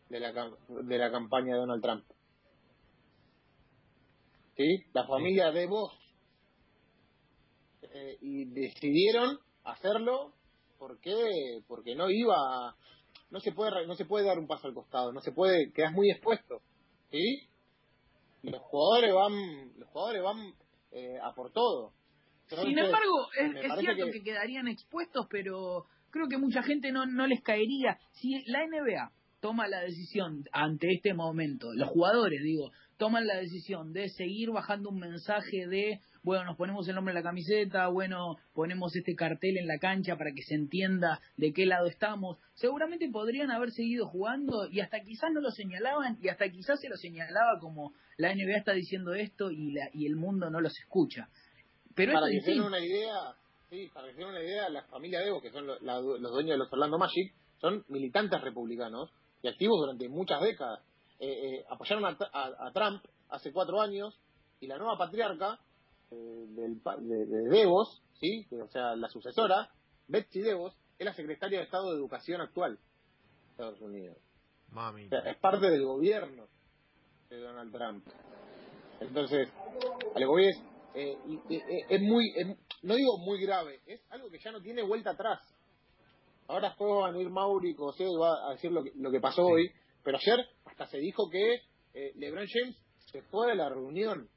de 0.09 0.21
la, 0.21 0.33
de 0.33 0.99
la 0.99 1.11
campaña 1.11 1.55
de 1.55 1.61
Donald 1.61 1.83
Trump. 1.83 2.05
¿Sí? 4.57 4.85
La 4.93 5.07
familia 5.07 5.53
de 5.53 5.67
vos. 5.67 5.97
Eh, 7.83 8.19
y 8.21 8.45
decidieron 8.47 9.39
hacerlo 9.65 10.33
porque 10.81 11.61
porque 11.69 11.95
no 11.95 12.11
iba 12.11 12.75
no 13.31 13.39
se 13.39 13.53
puede 13.53 13.87
no 13.87 13.95
se 13.95 14.07
puede 14.07 14.27
dar 14.27 14.39
un 14.39 14.49
paso 14.49 14.67
al 14.67 14.75
costado 14.75 15.13
no 15.13 15.21
se 15.21 15.31
puede 15.31 15.71
quedas 15.73 15.93
muy 15.93 16.11
expuesto 16.11 16.63
sí 17.11 17.47
los 18.43 18.63
jugadores 18.63 19.15
van 19.15 19.79
los 19.79 19.89
jugadores 19.91 20.23
van 20.23 20.55
eh, 20.93 21.19
a 21.23 21.33
por 21.35 21.53
todo. 21.53 21.93
Sin 22.49 22.79
embargo 22.79 23.29
es, 23.39 23.79
cierto 23.79 24.07
que... 24.11 24.23
quedarían 24.23 24.67
expuestos 24.67 25.27
pero 25.31 25.85
creo 26.11 26.27
que 26.29 26.39
mucha 26.39 26.63
gente 26.63 26.91
no 26.91 27.07
no 27.07 27.27
les 27.27 27.43
caería. 27.43 27.99
Si 28.13 28.43
la 28.47 28.67
NBA 28.67 29.13
toma 29.41 29.69
la 29.69 29.81
decisión 29.81 30.45
ante 30.51 30.91
este 30.93 31.15
momento 31.15 31.73
los 31.75 31.89
jugadores 31.91 32.43
digo 32.43 32.73
toman 32.97 33.27
la 33.27 33.37
decisión 33.37 33.93
de 33.93 34.09
seguir 34.09 34.51
bajando 34.51 34.91
un 34.91 34.99
mensaje 34.99 35.67
de 35.67 36.01
bueno, 36.23 36.45
nos 36.45 36.57
ponemos 36.57 36.87
el 36.89 36.95
nombre 36.95 37.13
en 37.13 37.17
la 37.17 37.23
camiseta, 37.23 37.89
bueno, 37.89 38.37
ponemos 38.53 38.95
este 38.95 39.15
cartel 39.15 39.57
en 39.57 39.67
la 39.67 39.79
cancha 39.79 40.17
para 40.17 40.33
que 40.33 40.43
se 40.43 40.55
entienda 40.55 41.21
de 41.37 41.53
qué 41.53 41.65
lado 41.65 41.87
estamos. 41.87 42.37
Seguramente 42.55 43.09
podrían 43.11 43.51
haber 43.51 43.71
seguido 43.71 44.07
jugando 44.07 44.69
y 44.71 44.81
hasta 44.81 45.01
quizás 45.01 45.31
no 45.33 45.41
lo 45.41 45.51
señalaban 45.51 46.19
y 46.21 46.29
hasta 46.29 46.51
quizás 46.51 46.81
se 46.81 46.89
lo 46.89 46.97
señalaba 46.97 47.59
como 47.59 47.95
la 48.19 48.35
NBA 48.35 48.59
está 48.59 48.73
diciendo 48.73 49.15
esto 49.15 49.51
y, 49.51 49.73
la, 49.73 49.89
y 49.95 50.07
el 50.07 50.17
mundo 50.17 50.51
no 50.51 50.61
los 50.61 50.79
escucha. 50.79 51.29
Pero 51.95 52.13
para 52.13 52.29
que 52.31 52.41
tengan 52.41 52.67
una 52.67 52.81
idea, 52.81 53.35
sí, 53.71 53.91
para 53.93 54.09
que 54.09 54.15
tengan 54.15 54.31
una 54.31 54.43
idea, 54.43 54.69
la 54.69 54.83
familia 54.85 55.25
Evo, 55.25 55.41
que 55.41 55.51
son 55.51 55.67
los, 55.67 55.81
dueños 55.81 56.51
de 56.51 56.59
los 56.59 56.73
Orlando 56.73 56.99
Magic, 56.99 57.33
son 57.61 57.85
militantes 57.89 58.41
republicanos 58.43 59.11
y 59.43 59.49
activos 59.49 59.81
durante 59.81 60.09
muchas 60.09 60.41
décadas. 60.43 60.81
Eh, 61.19 61.29
eh, 61.29 61.65
apoyaron 61.69 62.05
a 62.05 62.73
Trump 62.73 63.03
hace 63.31 63.53
cuatro 63.53 63.81
años 63.81 64.19
y 64.61 64.67
la 64.67 64.77
nueva 64.79 64.99
patriarca 64.99 65.59
del, 66.11 66.83
de, 66.83 67.27
de, 67.27 67.49
Devos, 67.49 68.03
¿sí? 68.21 68.47
o 68.53 68.69
sea, 68.69 68.97
la 68.97 69.09
sucesora, 69.09 69.71
Betsy 70.09 70.41
Devos, 70.41 70.77
es 70.99 71.07
la 71.07 71.15
secretaria 71.15 71.59
de 71.59 71.65
Estado 71.65 71.91
de 71.91 71.97
Educación 71.97 72.41
actual 72.41 72.77
de 72.77 73.51
Estados 73.51 73.81
Unidos. 73.81 74.17
es 75.25 75.37
parte 75.37 75.71
del 75.71 75.85
gobierno 75.85 76.49
de 77.29 77.39
Donald 77.39 77.73
Trump. 77.73 78.07
Entonces, 79.01 79.49
algo 80.15 80.39
es, 80.39 80.57
eh, 80.95 81.17
eh, 81.49 81.63
es 81.89 82.01
muy, 82.03 82.35
no 82.83 82.95
digo 82.95 83.19
muy 83.19 83.41
grave, 83.41 83.81
es 83.87 84.05
algo 84.11 84.31
que 84.31 84.39
ya 84.39 84.53
no 84.53 84.61
tiene 84.61 84.83
vuelta 84.83 85.11
atrás. 85.11 85.41
Ahora 86.49 86.69
después 86.71 86.93
van 86.93 87.15
a 87.15 87.19
ir 87.19 87.31
Mauri 87.31 87.71
y 87.71 87.75
José 87.75 88.05
va 88.21 88.49
a 88.49 88.53
decir 88.53 88.73
lo 88.73 88.83
que, 88.83 88.93
lo 88.97 89.11
que 89.11 89.21
pasó 89.21 89.43
hoy, 89.43 89.71
pero 90.03 90.19
ayer 90.19 90.45
hasta 90.65 90.87
se 90.87 90.99
dijo 90.99 91.31
que 91.31 91.63
eh, 91.95 92.13
LeBron 92.17 92.47
James 92.47 92.77
se 93.13 93.23
fue 93.23 93.49
de 93.49 93.55
la 93.55 93.69
reunión 93.69 94.29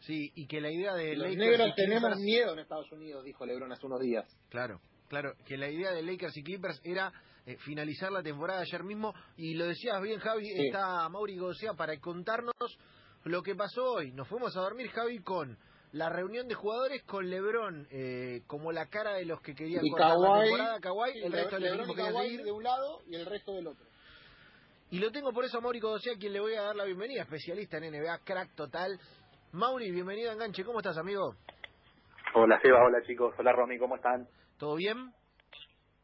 Sí, 0.00 0.30
y 0.34 0.46
que 0.46 0.60
la 0.60 0.70
idea 0.70 0.94
de 0.94 1.16
Los 1.16 1.36
negros 1.36 1.74
tenemos 1.74 2.16
miedo 2.18 2.52
en 2.52 2.60
Estados 2.60 2.90
Unidos, 2.92 3.24
dijo 3.24 3.44
LeBron 3.44 3.72
hace 3.72 3.86
unos 3.86 4.00
días. 4.00 4.24
Claro, 4.48 4.80
claro, 5.08 5.34
que 5.44 5.56
la 5.56 5.68
idea 5.68 5.92
de 5.92 6.02
Lakers 6.02 6.36
y 6.36 6.42
Clippers 6.42 6.80
era 6.84 7.12
eh, 7.46 7.56
finalizar 7.58 8.12
la 8.12 8.22
temporada 8.22 8.60
ayer 8.60 8.84
mismo, 8.84 9.12
y 9.36 9.54
lo 9.54 9.66
decías 9.66 10.00
bien, 10.02 10.20
Javi, 10.20 10.48
está 10.66 11.08
Mauri 11.08 11.36
Gocea 11.36 11.74
para 11.74 11.98
contarnos 11.98 12.54
lo 13.24 13.42
que 13.42 13.54
pasó 13.54 13.94
hoy. 13.94 14.12
Nos 14.12 14.28
fuimos 14.28 14.56
a 14.56 14.60
dormir, 14.60 14.88
Javi, 14.90 15.18
con 15.18 15.58
la 15.92 16.10
reunión 16.10 16.46
de 16.48 16.54
jugadores 16.54 17.02
con 17.04 17.28
LeBron 17.28 17.88
eh, 17.90 18.42
como 18.46 18.72
la 18.72 18.86
cara 18.86 19.14
de 19.14 19.24
los 19.24 19.40
que 19.40 19.54
querían 19.54 19.82
cortar 19.88 20.18
la 20.18 20.42
temporada, 20.42 20.80
Kawhi, 20.80 21.22
el 21.24 21.32
resto 21.32 21.58
del 21.58 21.74
equipo 21.74 21.94
quería 21.94 22.20
seguir. 22.20 22.44
de 22.44 22.52
un 22.52 22.62
lado 22.62 23.00
y 23.06 23.14
el 23.14 23.26
resto 23.26 23.52
del 23.54 23.68
otro. 23.68 23.86
Y 24.90 24.98
lo 24.98 25.10
tengo 25.10 25.32
por 25.32 25.44
eso 25.44 25.58
a 25.58 25.60
Mauri 25.60 25.80
Gocea, 25.80 26.14
quien 26.18 26.32
le 26.32 26.40
voy 26.40 26.54
a 26.54 26.62
dar 26.62 26.76
la 26.76 26.84
bienvenida, 26.84 27.22
especialista 27.22 27.78
en 27.78 27.92
NBA, 27.92 28.18
crack 28.24 28.54
total 28.54 28.98
Mauri, 29.52 29.90
bienvenido 29.90 30.30
a 30.30 30.34
Enganche. 30.34 30.62
¿Cómo 30.62 30.80
estás, 30.80 30.98
amigo? 30.98 31.34
Hola, 32.34 32.60
Seba. 32.60 32.84
Hola, 32.84 33.02
chicos. 33.06 33.34
Hola, 33.38 33.52
Romy. 33.52 33.78
¿Cómo 33.78 33.96
están? 33.96 34.28
¿Todo 34.58 34.74
bien? 34.74 35.10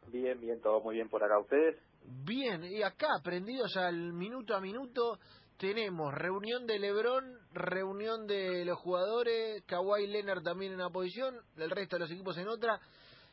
Bien, 0.07 0.41
bien. 0.41 0.63
Todo 0.63 0.81
muy 0.81 0.95
bien 0.95 1.11
por 1.11 1.23
acá. 1.23 1.39
¿Ustedes? 1.39 1.77
Bien. 2.25 2.65
Y 2.65 2.83
acá, 2.83 3.09
prendidos 3.23 3.77
al 3.77 4.15
minuto 4.15 4.57
a 4.57 4.63
minuto, 4.63 5.19
tenemos 5.59 6.15
reunión 6.15 6.67
de 6.67 6.79
Lebron, 6.79 7.39
reunión 7.53 8.27
de 8.27 8.65
los 8.65 8.79
jugadores, 8.79 9.63
Kawhi 9.67 10.07
Leonard 10.07 10.43
también 10.43 10.73
en 10.73 10.81
una 10.81 10.89
posición, 10.89 11.37
el 11.59 11.71
resto 11.71 11.97
de 11.97 12.01
los 12.01 12.11
equipos 12.11 12.39
en 12.39 12.49
otra. 12.49 12.81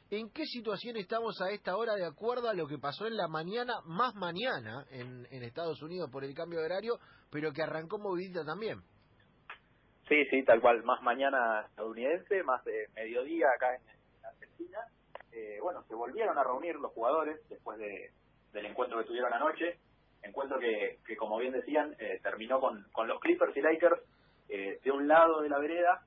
¿En 0.09 0.29
qué 0.31 0.45
situación 0.45 0.97
estamos 0.97 1.39
a 1.41 1.51
esta 1.51 1.77
hora 1.77 1.95
de 1.95 2.05
acuerdo 2.05 2.49
a 2.49 2.53
lo 2.53 2.67
que 2.67 2.77
pasó 2.77 3.07
en 3.07 3.15
la 3.15 3.29
mañana, 3.29 3.75
más 3.85 4.13
mañana, 4.15 4.85
en, 4.89 5.25
en 5.31 5.43
Estados 5.43 5.81
Unidos 5.81 6.09
por 6.11 6.25
el 6.25 6.33
cambio 6.33 6.59
de 6.59 6.65
horario, 6.65 6.99
pero 7.29 7.53
que 7.53 7.63
arrancó 7.63 7.97
movidita 7.97 8.43
también? 8.43 8.81
Sí, 10.11 10.25
sí, 10.25 10.43
tal 10.43 10.59
cual, 10.59 10.83
más 10.83 11.01
mañana 11.01 11.61
estadounidense, 11.69 12.43
más 12.43 12.61
de 12.65 12.89
mediodía 12.95 13.47
acá 13.55 13.73
en, 13.75 13.81
Argentina. 14.25 14.79
Eh, 15.31 15.57
bueno, 15.61 15.83
se 15.83 15.95
volvieron 15.95 16.37
a 16.37 16.43
reunir 16.43 16.75
los 16.75 16.91
jugadores 16.91 17.39
después 17.47 17.77
de, 17.77 18.11
del 18.51 18.65
encuentro 18.65 18.97
que 18.97 19.05
tuvieron 19.05 19.31
anoche, 19.31 19.79
encuentro 20.21 20.59
que, 20.59 20.99
que 21.07 21.15
como 21.15 21.37
bien 21.37 21.53
decían, 21.53 21.95
eh, 21.97 22.19
terminó 22.21 22.59
con, 22.59 22.85
con 22.91 23.07
los 23.07 23.21
Clippers 23.21 23.55
y 23.55 23.61
Lakers 23.61 24.01
eh, 24.49 24.81
de 24.83 24.91
un 24.91 25.07
lado 25.07 25.39
de 25.41 25.47
la 25.47 25.59
vereda, 25.59 26.03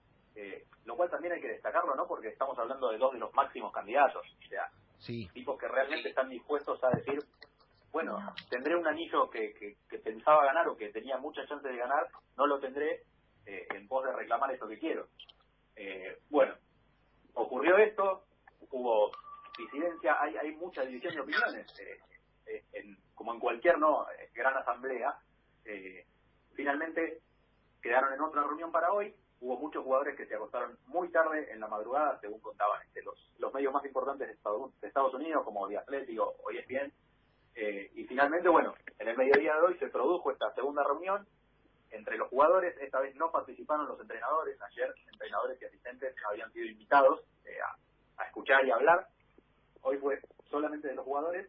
lo 0.85 0.97
cual 0.97 1.09
también 1.09 1.33
hay 1.33 1.41
que 1.41 1.49
destacarlo, 1.49 1.95
¿no? 1.95 2.07
Porque 2.07 2.29
estamos 2.29 2.59
hablando 2.59 2.91
de 2.91 2.99
dos 2.99 3.15
de 3.15 3.21
los 3.21 3.33
máximos 3.33 3.73
candidatos, 3.73 4.27
o 4.39 4.49
sea, 4.49 4.69
tipos 5.33 5.59
que 5.59 5.67
realmente 5.67 6.11
están 6.11 6.29
dispuestos 6.29 6.79
a 6.85 6.91
decir, 6.91 7.21
bueno, 7.91 8.19
tendré 8.51 8.77
un 8.77 8.87
anillo 8.87 9.31
que, 9.31 9.55
que, 9.55 9.77
que 9.89 9.99
pensaba 9.99 10.45
ganar 10.45 10.69
o 10.69 10.77
que 10.77 10.91
tenía 10.91 11.17
muchas 11.17 11.49
chances 11.49 11.73
de 11.73 11.79
ganar, 11.79 12.07
no 12.37 12.47
lo 12.47 12.61
tendré, 12.61 13.01
eh, 13.47 13.67
en 13.75 13.89
pos 13.89 14.05
de 14.05 14.13
reclamar 14.13 14.51
esto 14.53 14.69
que 14.69 14.79
quiero. 14.79 15.09
Eh, 15.77 16.19
bueno, 16.31 16.55
ocurrió 17.35 17.77
esto, 17.79 18.25
hubo 18.71 19.11
disidencia, 19.59 20.21
hay, 20.21 20.37
hay 20.37 20.53
mucha 20.57 20.83
división 20.83 21.15
de 21.15 21.21
opiniones, 21.21 21.67
eh, 21.81 22.65
en, 22.73 22.99
como 23.15 23.35
en 23.35 23.41
cualquier 23.41 23.79
no 23.79 24.07
gran 24.35 24.57
asamblea. 24.57 25.19
finalmente 26.55 27.21
quedaron 27.83 28.13
en 28.13 28.21
otra 28.21 28.43
reunión 28.43 28.71
para 28.71 28.93
hoy, 28.93 29.15
hubo 29.41 29.59
muchos 29.59 29.85
jugadores 29.85 30.17
que 30.17 30.27
se 30.27 30.35
acostaron 30.35 30.79
muy 30.87 31.09
tarde 31.09 31.51
en 31.53 31.61
la 31.61 31.69
madrugada, 31.69 32.19
según 32.21 32.41
contaban 32.41 32.81
este, 32.83 33.03
los, 33.03 33.33
los 33.39 33.53
medios 33.53 33.73
más 33.73 33.85
importantes 33.85 34.27
de 34.27 34.35
Estados, 34.35 34.79
de 34.81 34.89
Estados 34.89 35.15
Unidos, 35.15 35.45
como 35.45 35.69
The 35.69 35.79
Athletic 35.79 36.21
o 36.21 36.51
ESPN. 36.51 36.93
Eh, 37.57 37.91
y 37.95 38.05
finalmente, 38.05 38.49
bueno, 38.49 38.75
en 38.99 39.09
el 39.09 39.17
mediodía 39.17 39.55
de 39.55 39.61
hoy 39.61 39.79
se 39.79 39.89
produjo 39.89 40.31
esta 40.33 40.53
segunda 40.55 40.83
reunión 40.83 41.27
entre 41.95 42.19
los 42.19 42.29
jugadores. 42.29 42.77
Esta 42.81 43.01
vez 43.01 43.15
no 43.17 43.31
participaron 43.31 43.87
los 43.87 44.01
entrenadores. 44.01 44.61
Ayer 44.63 44.95
entrenadores 45.13 45.61
y 45.61 45.65
asistentes 45.65 46.15
habían 46.29 46.53
sido 46.53 46.67
invitados 46.67 47.21
eh, 47.45 47.59
a, 48.19 48.25
escuchar 48.27 48.65
y 48.67 48.71
hablar. 48.71 49.07
Hoy 49.83 49.99
fue 49.99 50.21
solamente 50.51 50.89
de 50.89 50.95
los 50.95 51.05
jugadores 51.05 51.49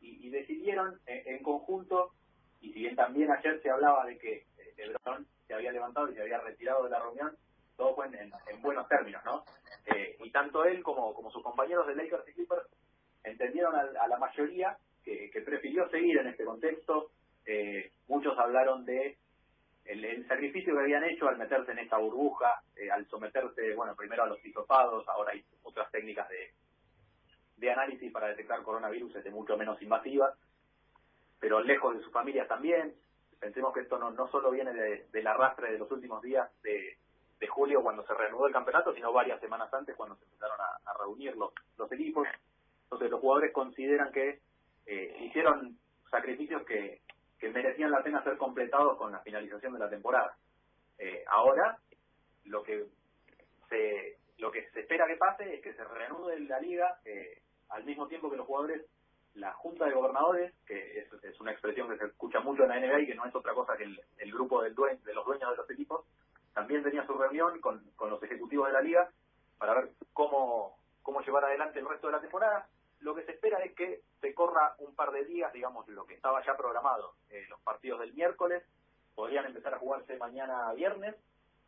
y, 0.00 0.28
decidieron 0.28 1.00
en, 1.06 1.42
conjunto, 1.42 2.12
y 2.60 2.72
si 2.72 2.80
bien 2.80 2.96
también 2.96 3.30
ayer 3.30 3.62
se 3.62 3.70
hablaba 3.70 4.04
de 4.04 4.18
que 4.18 4.44
eh, 4.58 4.86
Lebron 4.86 5.26
se 5.46 5.54
había 5.54 5.72
levantado 5.72 6.10
y 6.10 6.14
se 6.14 6.22
había 6.22 6.38
retirado 6.40 6.84
de 6.84 6.90
la 6.90 6.98
reunión, 6.98 7.36
todo 7.76 7.94
fue 7.94 8.06
en, 8.06 8.62
buenos 8.62 8.86
términos, 8.88 9.24
¿no? 9.24 9.44
Eh, 9.86 10.16
y 10.22 10.30
tanto 10.30 10.64
él 10.64 10.82
como, 10.82 11.14
como 11.14 11.30
sus 11.30 11.42
compañeros 11.42 11.86
de 11.86 11.94
Lakers 11.94 12.28
y 12.28 12.32
Clippers 12.32 12.66
entendieron 13.22 13.74
a, 13.76 14.08
la 14.08 14.18
mayoría 14.18 14.76
que, 15.04 15.30
prefirió 15.44 15.88
seguir 15.88 16.18
en 16.18 16.26
este 16.26 16.44
contexto. 16.44 17.10
muchos 18.08 18.36
hablaron 18.38 18.84
de 18.84 19.16
el, 19.84 20.26
sacrificio 20.26 20.74
que 20.74 20.80
habían 20.80 21.04
hecho 21.04 21.28
al 21.28 21.36
meterse 21.36 21.72
en 21.72 21.78
esta 21.80 21.98
burbuja, 21.98 22.62
eh, 22.76 22.90
al 22.90 23.06
someterse, 23.06 23.74
bueno, 23.74 23.94
primero 23.94 24.24
a 24.24 24.26
los 24.26 24.44
hisopados, 24.44 25.06
ahora 25.08 25.32
hay 25.32 25.44
otras 25.62 25.90
técnicas 25.90 26.28
de, 26.28 26.52
de 27.56 27.70
análisis 27.70 28.10
para 28.12 28.28
detectar 28.28 28.62
coronavirus 28.62 29.22
de 29.22 29.30
mucho 29.30 29.56
menos 29.56 29.80
invasivas, 29.82 30.34
pero 31.38 31.60
lejos 31.60 31.96
de 31.96 32.02
sus 32.02 32.12
familias 32.12 32.48
también. 32.48 32.94
Pensemos 33.38 33.74
que 33.74 33.80
esto 33.80 33.98
no, 33.98 34.10
no 34.10 34.28
solo 34.28 34.50
viene 34.50 34.72
de, 34.72 35.06
del 35.12 35.26
arrastre 35.26 35.72
de 35.72 35.78
los 35.78 35.90
últimos 35.90 36.22
días 36.22 36.50
de, 36.62 36.96
de 37.38 37.46
julio 37.46 37.82
cuando 37.82 38.06
se 38.06 38.14
reanudó 38.14 38.46
el 38.46 38.52
campeonato, 38.52 38.94
sino 38.94 39.12
varias 39.12 39.40
semanas 39.40 39.72
antes 39.74 39.94
cuando 39.96 40.16
se 40.16 40.24
empezaron 40.24 40.58
a, 40.60 40.90
a 40.90 40.98
reunir 40.98 41.36
los, 41.36 41.52
los 41.76 41.92
equipos. 41.92 42.26
Entonces 42.84 43.10
los 43.10 43.20
jugadores 43.20 43.52
consideran 43.52 44.12
que 44.12 44.40
eh, 44.86 45.16
hicieron 45.20 45.78
sacrificios 46.10 46.64
que, 46.64 47.00
que 47.44 47.50
merecían 47.50 47.90
la 47.90 48.02
pena 48.02 48.24
ser 48.24 48.38
completados 48.38 48.96
con 48.96 49.12
la 49.12 49.18
finalización 49.18 49.74
de 49.74 49.78
la 49.78 49.90
temporada. 49.90 50.34
Eh, 50.96 51.24
ahora 51.28 51.76
lo 52.46 52.62
que 52.62 52.86
se 53.68 54.16
lo 54.38 54.50
que 54.50 54.66
se 54.70 54.80
espera 54.80 55.06
que 55.06 55.16
pase 55.16 55.56
es 55.56 55.62
que 55.62 55.74
se 55.74 55.84
reanude 55.84 56.40
la 56.40 56.58
liga 56.60 56.98
eh, 57.04 57.42
al 57.68 57.84
mismo 57.84 58.08
tiempo 58.08 58.30
que 58.30 58.38
los 58.38 58.46
jugadores 58.46 58.86
la 59.34 59.52
junta 59.52 59.84
de 59.84 59.92
gobernadores 59.92 60.54
que 60.66 61.00
es, 61.00 61.40
una 61.40 61.52
expresión 61.52 61.90
que 61.90 61.98
se 61.98 62.06
escucha 62.06 62.40
mucho 62.40 62.62
en 62.62 62.70
la 62.70 62.80
NBA 62.80 63.00
y 63.00 63.06
que 63.08 63.14
no 63.14 63.26
es 63.26 63.34
otra 63.34 63.52
cosa 63.52 63.76
que 63.76 63.84
el, 63.84 64.00
el 64.16 64.32
grupo 64.32 64.62
del 64.62 64.74
due 64.74 64.96
de 65.04 65.12
los 65.12 65.26
dueños 65.26 65.50
de 65.50 65.56
los 65.56 65.70
equipos 65.70 66.06
también 66.54 66.82
tenía 66.82 67.04
su 67.04 67.12
reunión 67.12 67.60
con, 67.60 67.84
con 67.94 68.08
los 68.08 68.22
ejecutivos 68.22 68.68
de 68.68 68.72
la 68.72 68.80
liga 68.80 69.10
para 69.58 69.74
ver 69.74 69.90
cómo 70.14 70.78
cómo 71.02 71.20
llevar 71.20 71.44
adelante 71.44 71.78
el 71.78 71.88
resto 71.88 72.06
de 72.06 72.14
la 72.14 72.20
temporada 72.20 72.66
lo 73.04 73.14
que 73.14 73.24
se 73.24 73.32
espera 73.32 73.58
es 73.58 73.74
que 73.74 74.02
se 74.20 74.34
corra 74.34 74.74
un 74.78 74.94
par 74.94 75.12
de 75.12 75.24
días 75.24 75.52
digamos 75.52 75.86
lo 75.88 76.06
que 76.06 76.14
estaba 76.14 76.44
ya 76.44 76.56
programado 76.56 77.14
eh, 77.30 77.46
los 77.48 77.60
partidos 77.60 78.00
del 78.00 78.14
miércoles 78.14 78.62
podrían 79.14 79.46
empezar 79.46 79.74
a 79.74 79.78
jugarse 79.78 80.16
mañana 80.16 80.72
viernes 80.72 81.14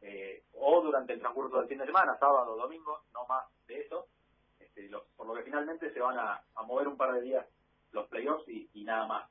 eh, 0.00 0.44
o 0.54 0.82
durante 0.82 1.14
el 1.14 1.20
transcurso 1.20 1.58
del 1.58 1.68
fin 1.68 1.78
de 1.78 1.86
semana, 1.86 2.18
sábado 2.18 2.52
o 2.52 2.56
domingo, 2.56 3.02
no 3.12 3.26
más 3.26 3.46
de 3.66 3.80
eso, 3.80 4.08
este, 4.58 4.88
lo, 4.88 5.06
por 5.16 5.26
lo 5.26 5.34
que 5.34 5.42
finalmente 5.42 5.92
se 5.92 6.00
van 6.00 6.18
a, 6.18 6.42
a, 6.54 6.62
mover 6.64 6.88
un 6.88 6.96
par 6.96 7.14
de 7.14 7.22
días 7.22 7.46
los 7.92 8.06
playoffs 8.08 8.46
y, 8.48 8.68
y 8.74 8.84
nada 8.84 9.06
más. 9.06 9.30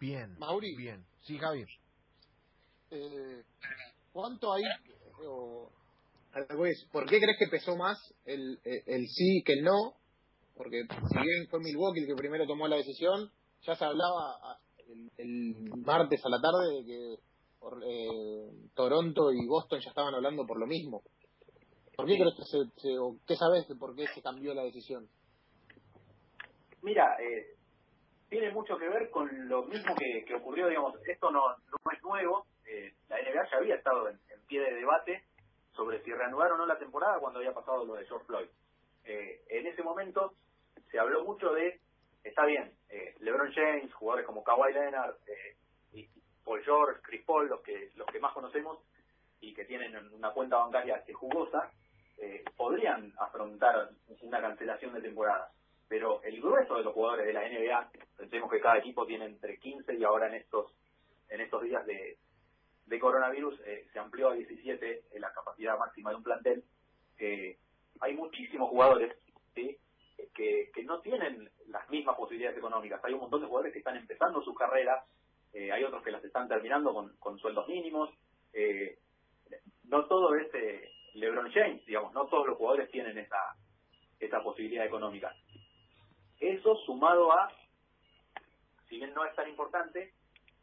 Bien, 0.00 0.36
Mauri. 0.38 0.74
bien. 0.74 1.06
Sí, 1.22 1.38
Javier. 1.38 1.68
Eh, 2.90 3.44
¿Cuánto 4.12 4.52
hay? 4.52 4.64
O, 5.24 5.70
¿Por 6.92 7.06
qué 7.06 7.20
crees 7.20 7.38
que 7.38 7.48
pesó 7.48 7.76
más 7.76 7.98
el, 8.24 8.58
el, 8.64 8.82
el 8.86 9.06
sí 9.08 9.42
que 9.44 9.54
el 9.54 9.64
no? 9.64 9.94
Porque 10.56 10.82
si 10.82 11.20
bien 11.20 11.48
fue 11.48 11.60
Milwaukee 11.60 12.00
el 12.00 12.06
que 12.06 12.14
primero 12.14 12.46
tomó 12.46 12.68
la 12.68 12.76
decisión, 12.76 13.30
ya 13.62 13.74
se 13.74 13.84
hablaba 13.84 14.58
el, 14.88 15.10
el 15.18 15.70
martes 15.84 16.24
a 16.24 16.28
la 16.28 16.40
tarde 16.40 16.76
de 16.76 16.84
que 16.84 17.14
eh, 17.82 18.50
Toronto 18.74 19.32
y 19.32 19.46
Boston 19.46 19.80
ya 19.80 19.90
estaban 19.90 20.14
hablando 20.14 20.46
por 20.46 20.58
lo 20.58 20.66
mismo. 20.66 21.02
¿Por 21.96 22.06
qué 22.06 22.16
crees 22.16 22.34
que 22.36 22.44
se, 22.44 22.80
se 22.80 22.98
o 22.98 23.16
qué 23.26 23.36
sabes 23.36 23.68
de 23.68 23.76
por 23.76 23.94
qué 23.94 24.06
se 24.08 24.22
cambió 24.22 24.52
la 24.54 24.64
decisión? 24.64 25.08
Mira, 26.82 27.16
eh, 27.20 27.54
tiene 28.28 28.50
mucho 28.50 28.76
que 28.76 28.88
ver 28.88 29.10
con 29.10 29.48
lo 29.48 29.64
mismo 29.64 29.94
que, 29.94 30.24
que 30.26 30.34
ocurrió, 30.34 30.68
digamos, 30.68 30.94
esto 31.06 31.30
no, 31.30 31.40
no 31.48 31.92
es 31.92 32.02
nuevo, 32.02 32.46
eh, 32.66 32.92
la 33.08 33.16
NBA 33.16 33.50
ya 33.50 33.56
había 33.58 33.76
estado 33.76 34.08
en, 34.08 34.18
pie 34.46 34.60
de 34.60 34.74
debate 34.74 35.24
sobre 35.74 36.02
si 36.02 36.12
reanudar 36.12 36.52
o 36.52 36.56
no 36.56 36.66
la 36.66 36.78
temporada 36.78 37.18
cuando 37.18 37.38
había 37.38 37.54
pasado 37.54 37.84
lo 37.84 37.94
de 37.94 38.06
George 38.06 38.26
Floyd. 38.26 38.48
Eh, 39.04 39.42
en 39.48 39.66
ese 39.66 39.82
momento 39.82 40.34
se 40.90 40.98
habló 40.98 41.24
mucho 41.24 41.52
de, 41.52 41.80
está 42.22 42.44
bien, 42.46 42.72
eh, 42.88 43.14
LeBron 43.20 43.52
James, 43.52 43.92
jugadores 43.94 44.26
como 44.26 44.44
Kawhi 44.44 44.72
Leonard, 44.72 45.16
eh, 45.26 45.56
Paul 46.44 46.62
George, 46.62 47.00
Chris 47.02 47.24
Paul, 47.24 47.48
los 47.48 47.60
que, 47.62 47.90
los 47.96 48.06
que 48.06 48.20
más 48.20 48.32
conocemos 48.32 48.78
y 49.40 49.54
que 49.54 49.64
tienen 49.64 49.96
una 50.12 50.30
cuenta 50.30 50.58
bancaria 50.58 51.02
que 51.04 51.12
jugosa, 51.12 51.70
eh, 52.18 52.44
podrían 52.56 53.12
afrontar 53.18 53.90
una 54.22 54.40
cancelación 54.40 54.94
de 54.94 55.00
temporada. 55.00 55.50
Pero 55.88 56.22
el 56.22 56.40
grueso 56.40 56.76
de 56.76 56.84
los 56.84 56.94
jugadores 56.94 57.26
de 57.26 57.32
la 57.32 57.48
NBA, 57.48 57.90
pensemos 58.16 58.50
que 58.50 58.60
cada 58.60 58.78
equipo 58.78 59.06
tiene 59.06 59.26
entre 59.26 59.58
15 59.58 59.94
y 59.94 60.04
ahora 60.04 60.28
en 60.28 60.34
estos 60.34 60.72
en 61.30 61.40
estos 61.40 61.62
días 61.62 61.84
de, 61.86 62.18
de 62.86 62.98
coronavirus 62.98 63.60
eh, 63.66 63.86
se 63.92 63.98
amplió 63.98 64.30
a 64.30 64.34
17 64.34 65.04
en 65.12 65.20
la 65.20 65.32
capacidad 65.32 65.78
máxima 65.78 66.10
de 66.10 66.16
un 66.16 66.22
plantel. 66.22 66.64
Eh, 67.18 67.58
hay 68.00 68.14
muchísimos 68.14 68.68
jugadores 68.68 69.16
que, 69.54 69.78
que 70.74 70.84
no 70.84 71.00
tienen 71.00 71.48
las 71.68 71.88
mismas 71.90 72.16
posibilidades 72.16 72.58
económicas. 72.58 73.04
Hay 73.04 73.14
un 73.14 73.20
montón 73.20 73.40
de 73.40 73.46
jugadores 73.46 73.72
que 73.72 73.78
están 73.78 73.96
empezando 73.96 74.42
su 74.42 74.54
carrera, 74.54 75.04
eh, 75.54 75.70
hay 75.70 75.84
otros 75.84 76.02
que 76.02 76.10
las 76.10 76.24
están 76.24 76.48
terminando 76.48 76.92
con, 76.92 77.16
con 77.18 77.38
sueldos 77.38 77.68
mínimos. 77.68 78.10
Eh, 78.52 78.98
no 79.84 80.04
todo 80.06 80.34
es 80.34 80.52
eh, 80.54 80.90
LeBron 81.14 81.50
James, 81.52 81.86
digamos, 81.86 82.12
no 82.12 82.26
todos 82.26 82.48
los 82.48 82.58
jugadores 82.58 82.90
tienen 82.90 83.16
esa, 83.16 83.54
esa 84.18 84.42
posibilidad 84.42 84.84
económica. 84.84 85.32
Eso 86.40 86.76
sumado 86.84 87.32
a, 87.32 87.52
si 88.88 88.96
bien 88.96 89.14
no 89.14 89.24
es 89.24 89.34
tan 89.36 89.48
importante, 89.48 90.12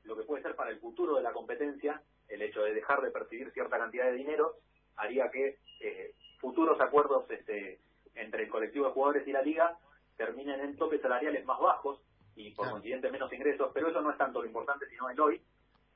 lo 0.04 0.16
que 0.16 0.24
puede 0.24 0.44
ser 0.44 0.56
para 0.56 0.72
el 0.72 0.80
futuro 0.80 1.16
de 1.16 1.24
la 1.24 1.34
competencia, 1.34 2.02
el 2.28 2.42
hecho 2.42 2.62
de 2.62 2.74
dejar 2.74 3.02
de 3.02 3.12
percibir 3.12 3.52
cierta 3.52 3.78
cantidad 3.78 4.06
de 4.06 4.14
dinero, 4.14 4.56
haría 4.96 5.30
que 5.30 5.58
eh, 5.80 6.14
futuros 6.40 6.80
acuerdos 6.80 7.30
este, 7.30 7.80
entre 8.16 8.44
el 8.44 8.50
colectivo 8.50 8.86
de 8.88 8.94
jugadores 8.94 9.28
y 9.28 9.32
la 9.32 9.42
liga 9.42 9.78
terminen 10.18 10.60
en 10.60 10.78
topes 10.78 11.02
salariales 11.02 11.46
más 11.46 11.60
bajos 11.60 12.02
y 12.36 12.52
por 12.52 12.70
consiguiente 12.70 13.12
menos 13.12 13.32
ingresos, 13.34 13.72
pero 13.74 13.90
eso 13.90 14.02
no 14.02 14.12
es 14.12 14.18
tanto 14.18 14.42
lo 14.42 14.48
importante 14.48 14.88
sino 14.88 15.10
el 15.10 15.20
hoy. 15.20 15.42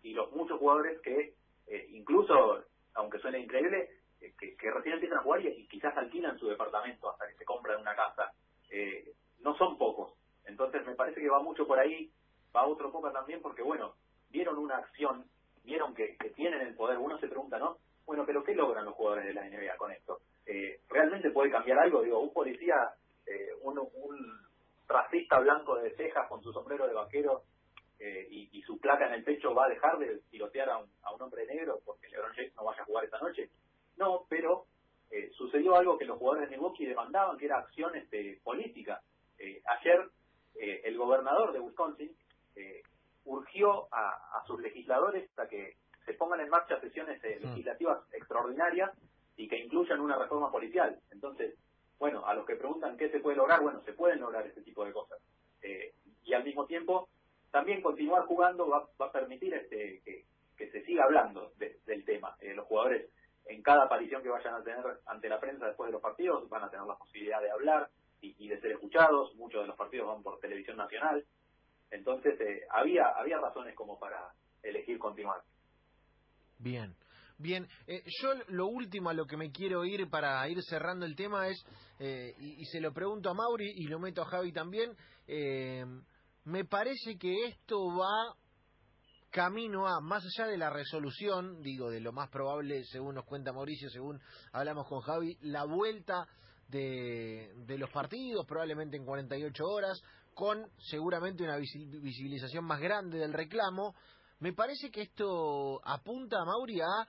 Y 0.04 0.14
los 0.14 0.32
muchos 0.34 0.60
jugadores 0.60 1.00
que 1.02 1.34
eh, 1.68 1.88
incluso, 1.92 2.64
aunque 2.94 3.20
suene 3.20 3.40
increíble, 3.40 3.90
eh, 4.22 4.34
que, 4.40 4.56
que, 4.56 4.72
recién 4.72 4.96
empiezan 4.96 5.20
a 5.20 5.24
jugar 5.24 5.42
y, 5.42 5.48
y, 5.48 5.68
quizás 5.68 5.96
alquilan 5.98 6.38
su 6.38 6.48
departamento 6.48 7.10
hasta 7.10 7.28
que 7.28 7.36
se 7.36 7.46
compran 7.46 7.82
una 7.82 7.96
casa, 7.96 8.32
eh, 8.70 9.14
no 9.40 9.58
son 9.58 9.78
pocos. 9.78 10.14
Entonces 10.46 10.86
me 10.86 10.96
parece 10.96 11.22
que 11.22 11.30
va 11.30 11.42
mucho 11.42 11.66
por 11.66 11.80
ahí, 11.80 12.12
va 12.56 12.66
otro 12.66 12.92
poco 12.92 13.12
también 13.12 13.42
porque 13.42 13.62
bueno, 13.62 13.96
vieron 14.30 14.58
una 14.58 14.78
acción, 14.78 15.26
vieron 15.64 15.94
que, 15.94 16.16
que 16.18 16.30
tienen 16.32 16.62
el 16.62 16.76
poder, 16.76 16.98
uno 16.98 17.18
se 17.20 17.28
pregunta, 17.28 17.60
¿no? 17.60 17.78
Bueno, 18.06 18.24
pero 18.26 18.44
¿qué 18.44 18.54
logran 18.54 18.86
los 18.86 18.94
jugadores 18.94 19.26
de 19.26 19.34
la 19.34 19.50
NBA 19.50 19.78
con 19.78 19.92
esto? 19.92 20.20
Eh, 20.46 20.80
¿Realmente 20.90 21.32
puede 21.32 21.50
cambiar 21.50 21.80
algo? 21.80 22.04
Digo, 22.04 22.20
un 22.20 22.32
policía, 22.32 22.94
eh, 23.26 23.50
un, 23.62 23.80
un 23.80 24.46
racista 24.88 25.40
blanco 25.40 25.76
de 25.76 25.96
cejas 25.96 26.28
con 26.28 26.42
su 26.42 26.54
sombrero 26.54 26.88
de 26.88 26.94
vaquero 26.94 27.44
eh, 28.00 28.28
y, 28.30 28.62
su 28.64 28.80
placa 28.80 29.08
en 29.08 29.14
el 29.14 29.24
pecho 29.24 29.54
va 29.54 29.66
a 29.66 29.70
dejar 29.70 29.98
de 30.00 30.22
tirotear 30.32 30.70
a 30.70 30.78
un, 30.80 30.90
a 31.04 31.14
un 31.14 31.22
hombre 31.22 31.46
negro 31.46 31.80
porque 31.86 32.10
LeBron 32.10 32.34
James 32.34 32.56
no 32.56 32.66
vaya 32.66 32.82
a 32.82 32.86
jugar 32.86 33.06
esta 33.06 33.20
noche. 33.20 33.50
No, 33.98 34.26
pero 34.28 34.66
eh, 35.12 35.30
sucedió 35.34 35.76
algo 35.76 35.98
que 35.98 36.06
los 36.06 36.18
jugadores 36.18 36.50
de 36.50 36.56
Milwaukee 36.56 36.86
demandaban, 36.86 37.38
que 37.38 37.46
era 37.46 37.60
acción 37.60 37.96
este, 37.96 38.40
política. 38.44 39.02
Eh, 39.38 39.62
ayer 39.66 40.10
el 40.58 40.98
gobernador 40.98 41.52
de 41.52 41.60
Wisconsin 41.60 42.16
urgió 43.26 43.88
a, 43.92 44.10
a, 44.38 44.46
sus 44.46 44.62
legisladores 44.62 45.30
a 45.40 45.48
que 45.48 45.78
se 46.06 46.14
pongan 46.14 46.42
en 46.42 46.50
marcha 46.50 46.80
sesiones 46.80 47.22
legislativas 47.24 48.00
extraordinarias 48.14 48.92
y 49.38 49.48
que 49.48 49.58
incluyan 49.58 50.00
una 50.00 50.18
reforma 50.18 50.52
policial. 50.52 51.00
Entonces, 51.12 51.56
bueno, 52.00 52.26
a 52.26 52.34
los 52.34 52.46
que 52.46 52.56
preguntan 52.56 52.98
qué 52.98 53.10
se 53.10 53.20
puede 53.20 53.38
lograr, 53.38 53.62
bueno, 53.62 53.82
se 53.84 53.94
pueden 53.94 54.20
lograr 54.20 54.46
ese 54.46 54.62
tipo 54.62 54.86
de 54.86 54.94
cosas. 54.94 55.20
Eh, 55.62 55.94
y 56.24 56.34
al 56.34 56.44
mismo 56.44 56.66
tiempo, 56.66 57.10
también 57.52 57.82
continuar 57.82 58.26
jugando 58.26 58.68
va, 58.68 58.88
va 59.02 59.08
a 59.08 59.12
permitir 59.12 59.54
este, 59.54 60.02
que, 60.04 60.26
que, 60.58 60.72
se 60.72 60.84
siga 60.86 61.06
hablando 61.06 61.54
de, 61.58 61.80
del 61.86 62.04
tema. 62.04 62.36
Eh, 62.42 62.54
los 62.54 62.66
jugadores, 62.66 63.10
en 63.46 63.62
cada 63.62 63.84
aparición 63.84 64.22
que 64.22 64.30
vayan 64.30 64.56
a 64.56 64.64
tener 64.64 64.84
ante 65.06 65.30
la 65.30 65.40
prensa 65.40 65.68
después 65.68 65.88
de 65.88 65.94
los 65.94 66.02
partidos, 66.02 66.50
van 66.50 66.64
a 66.64 66.70
tener 66.70 66.86
la 66.86 66.98
posibilidad 66.98 67.42
de 67.42 67.52
hablar 67.52 67.90
y, 68.22 68.36
y 68.38 68.50
de 68.50 68.60
ser 68.60 68.72
escuchados. 68.72 69.34
Muchos 69.36 69.62
de 69.62 69.68
los 69.68 69.78
partidos 69.78 70.08
van 70.08 70.24
por 70.24 70.40
televisión 70.40 70.78
nacional. 70.78 71.26
Entonces, 71.92 72.40
eh, 72.42 72.62
había, 72.70 73.08
había 73.10 73.40
razones 73.40 73.76
como 73.76 74.00
para 74.00 74.34
elegir 74.64 74.98
continuar. 75.00 75.42
Bien. 76.60 76.96
Bien, 77.38 77.68
eh, 77.86 78.02
yo 78.22 78.30
lo 78.48 78.68
último 78.68 79.10
a 79.10 79.14
lo 79.14 79.26
que 79.26 79.36
me 79.36 79.52
quiero 79.52 79.84
ir 79.84 80.10
para 80.10 80.48
ir 80.48 80.64
cerrando 80.64 81.06
el 81.06 81.18
tema 81.18 81.50
es, 81.50 81.66
eh, 82.00 82.34
y, 82.40 82.64
se 82.66 82.80
lo 82.80 82.94
pregunto 82.94 83.30
a 83.30 83.34
Mauri 83.34 83.74
y 83.76 83.88
lo 83.88 84.00
meto 84.00 84.22
a 84.22 84.26
Javi 84.26 84.54
también, 84.54 84.96
eh, 85.28 85.84
me 86.46 86.64
parece 86.64 87.18
que 87.18 87.48
esto 87.48 87.88
va 87.88 88.38
camino 89.32 89.86
a, 89.86 90.00
más 90.00 90.24
allá 90.24 90.48
de 90.48 90.58
la 90.58 90.70
resolución, 90.70 91.62
digo, 91.62 91.90
de 91.90 92.00
lo 92.00 92.14
más 92.14 92.30
probable, 92.30 92.86
según 92.86 93.16
nos 93.16 93.26
cuenta 93.26 93.52
Mauricio, 93.52 93.90
según 93.90 94.22
hablamos 94.54 94.88
con 94.88 95.02
Javi, 95.02 95.38
la 95.42 95.66
vuelta 95.66 96.26
de, 96.70 97.52
de 97.66 97.78
los 97.78 97.90
partidos, 97.92 98.46
probablemente 98.46 98.96
en 98.96 99.04
48 99.04 99.66
horas, 99.66 100.02
con 100.36 100.70
seguramente 100.78 101.44
una 101.44 101.58
visibilización 101.58 102.66
más 102.66 102.82
grande 102.82 103.18
del 103.18 103.34
reclamo. 103.34 103.96
Me 104.40 104.54
parece 104.54 104.92
que 104.92 105.02
esto 105.02 105.82
apunta, 105.84 106.44
Mauri, 106.46 106.82
a 106.82 107.08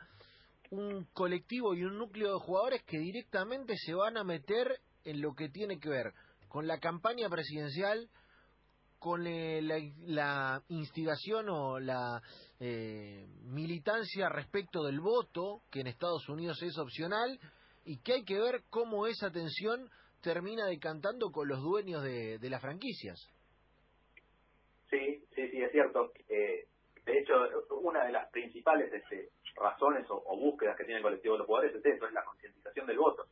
un 0.70 1.06
colectivo 1.12 1.74
y 1.74 1.82
un 1.82 1.98
núcleo 1.98 2.34
de 2.34 2.40
jugadores 2.40 2.82
que 2.84 2.98
directamente 2.98 3.74
se 3.76 3.94
van 3.94 4.16
a 4.16 4.24
meter 4.24 4.80
en 5.04 5.20
lo 5.20 5.34
que 5.34 5.48
tiene 5.48 5.78
que 5.78 5.88
ver 5.88 6.14
con 6.48 6.66
la 6.66 6.78
campaña 6.78 7.28
presidencial, 7.28 8.08
con 8.98 9.24
la, 9.24 9.78
la, 10.06 10.62
instigación 10.68 11.48
o 11.48 11.78
la 11.80 12.22
eh, 12.60 13.26
militancia 13.42 14.28
respecto 14.28 14.84
del 14.84 15.00
voto, 15.00 15.62
que 15.70 15.80
en 15.80 15.88
Estados 15.88 16.28
Unidos 16.28 16.62
es 16.62 16.78
opcional, 16.78 17.38
y 17.84 17.98
que 17.98 18.14
hay 18.14 18.24
que 18.24 18.38
ver 18.38 18.62
cómo 18.70 19.06
esa 19.06 19.30
tensión 19.30 19.90
termina 20.26 20.66
decantando 20.66 21.30
con 21.30 21.46
los 21.46 21.62
dueños 21.62 22.02
de, 22.02 22.50
las 22.50 22.60
franquicias. 22.60 23.30
Sí, 24.90 25.22
sí, 25.36 25.48
sí, 25.50 25.62
es 25.62 25.70
cierto. 25.70 26.10
Eh, 26.28 26.66
de 27.04 27.18
hecho, 27.20 27.34
una 27.82 28.04
de 28.04 28.10
las 28.10 28.28
principales 28.32 28.92
este, 28.92 29.28
razones 29.54 30.04
o, 30.08 30.36
búsquedas 30.36 30.76
que 30.76 30.82
tiene 30.82 30.96
el 30.96 31.04
colectivo 31.04 31.34
de 31.34 31.38
los 31.38 31.46
jugadores 31.46 31.76
es 31.76 31.86
eso, 31.86 32.08
es 32.08 32.12
la 32.12 32.24
concientización 32.24 32.88
del 32.88 32.98
voto. 32.98 33.26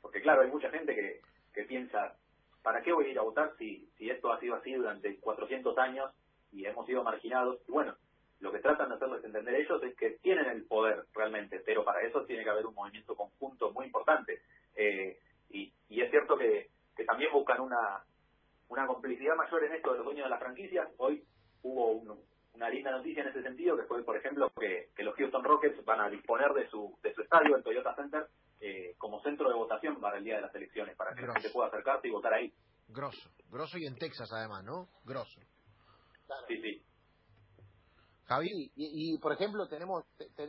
Porque 0.00 0.22
claro, 0.22 0.42
hay 0.42 0.48
mucha 0.48 0.70
gente 0.70 0.94
que, 0.94 1.20
que 1.52 1.64
piensa, 1.64 2.16
¿para 2.62 2.80
qué 2.80 2.92
voy 2.92 3.06
a 3.06 3.08
ir 3.08 3.18
a 3.18 3.22
votar 3.22 3.52
si, 3.58 3.90
si 3.98 4.08
esto 4.08 4.32
ha 4.32 4.38
sido 4.38 4.54
así 4.54 4.72
durante 4.72 5.16
400 5.16 5.76
años 5.78 6.12
y 6.52 6.64
hemos 6.64 6.86
sido 6.86 7.02
marginados? 7.02 7.58
Y 7.66 7.72
bueno, 7.72 7.96
lo 8.38 8.52
que 8.52 8.60
tratan 8.60 8.90
de 8.90 8.94
hacerles 8.94 9.24
entender 9.24 9.52
ellos 9.56 9.82
es 9.82 9.96
que 9.96 10.10
tienen 10.22 10.46
el 10.46 10.64
poder 10.64 11.06
realmente, 11.12 11.58
pero 11.66 11.84
para 11.84 12.02
eso 12.02 12.24
tiene 12.24 12.44
que 12.44 12.50
haber 12.50 12.66
un 12.66 12.74
movimiento 12.74 13.16
conjunto 13.16 13.72
muy 13.72 13.86
importante. 13.86 14.42
Eh, 14.76 15.18
y, 15.56 15.72
y 15.88 16.02
es 16.02 16.10
cierto 16.10 16.36
que, 16.36 16.70
que 16.94 17.04
también 17.04 17.32
buscan 17.32 17.60
una, 17.60 18.04
una 18.68 18.86
complicidad 18.86 19.36
mayor 19.36 19.64
en 19.64 19.74
esto 19.74 19.92
de 19.92 19.98
los 19.98 20.06
dueños 20.06 20.24
de 20.24 20.30
las 20.30 20.40
franquicias. 20.40 20.88
Hoy 20.98 21.24
hubo 21.62 22.02
una 22.54 22.68
linda 22.68 22.90
noticia 22.90 23.22
en 23.22 23.28
ese 23.28 23.42
sentido, 23.42 23.76
que 23.76 23.84
fue, 23.84 24.02
por 24.04 24.16
ejemplo, 24.16 24.50
que, 24.58 24.90
que, 24.94 25.02
los 25.02 25.14
Houston 25.16 25.44
Rockets 25.44 25.84
van 25.84 26.00
a 26.00 26.10
disponer 26.10 26.52
de 26.52 26.68
su, 26.68 26.98
de 27.02 27.14
su 27.14 27.22
estadio, 27.22 27.56
el 27.56 27.62
Toyota 27.62 27.94
Center, 27.94 28.26
eh, 28.60 28.94
como 28.98 29.22
centro 29.22 29.48
de 29.48 29.54
votación 29.54 30.00
para 30.00 30.18
el 30.18 30.24
día 30.24 30.36
de 30.36 30.42
las 30.42 30.54
elecciones, 30.54 30.96
para 30.96 31.14
que 31.14 31.26
la 31.26 31.34
gente 31.34 31.50
pueda 31.50 31.68
acercarse 31.68 32.08
y 32.08 32.10
votar 32.10 32.34
ahí. 32.34 32.52
Grosso, 32.88 33.30
grosso 33.50 33.78
y 33.78 33.86
en 33.86 33.96
Texas 33.96 34.30
además, 34.32 34.64
¿no? 34.64 34.88
Grosso. 35.04 35.40
Sí, 36.48 36.60
sí. 36.60 36.82
Javi. 38.24 38.72
y, 38.74 39.18
por 39.18 39.32
ejemplo, 39.32 39.68
tenemos 39.68 40.04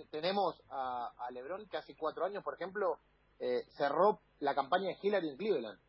tenemos 0.10 0.60
a, 0.70 1.12
a 1.15 1.32
Lebron 1.32 1.67
que 1.67 1.78
hace 1.78 1.96
cuatro 1.96 2.26
años, 2.26 2.43
por 2.43 2.56
ejemplo, 2.56 2.98
eh, 3.39 3.63
cerró 3.78 4.20
la 4.39 4.56
campaña 4.56 4.88
de 4.88 4.97
Hillary 5.02 5.30
en 5.30 5.38
Cleveland. 5.38 5.80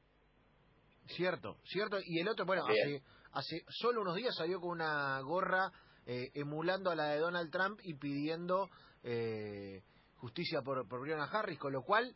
Cierto, 1.07 1.57
cierto. 1.65 1.99
Y 2.05 2.21
el 2.21 2.29
otro, 2.29 2.45
bueno, 2.45 2.65
hace, 2.67 3.03
hace 3.33 3.65
solo 3.69 4.03
unos 4.03 4.17
días 4.17 4.35
salió 4.35 4.61
con 4.61 4.71
una 4.71 5.21
gorra 5.21 5.73
eh, 6.07 6.31
emulando 6.35 6.91
a 6.91 6.95
la 6.95 7.09
de 7.11 7.19
Donald 7.19 7.51
Trump 7.51 7.81
y 7.83 7.95
pidiendo 7.95 8.69
eh, 9.03 9.83
justicia 10.17 10.63
por, 10.63 10.87
por 10.89 11.01
Breonna 11.01 11.25
Harris, 11.25 11.59
con 11.59 11.73
lo 11.73 11.83
cual 11.83 12.15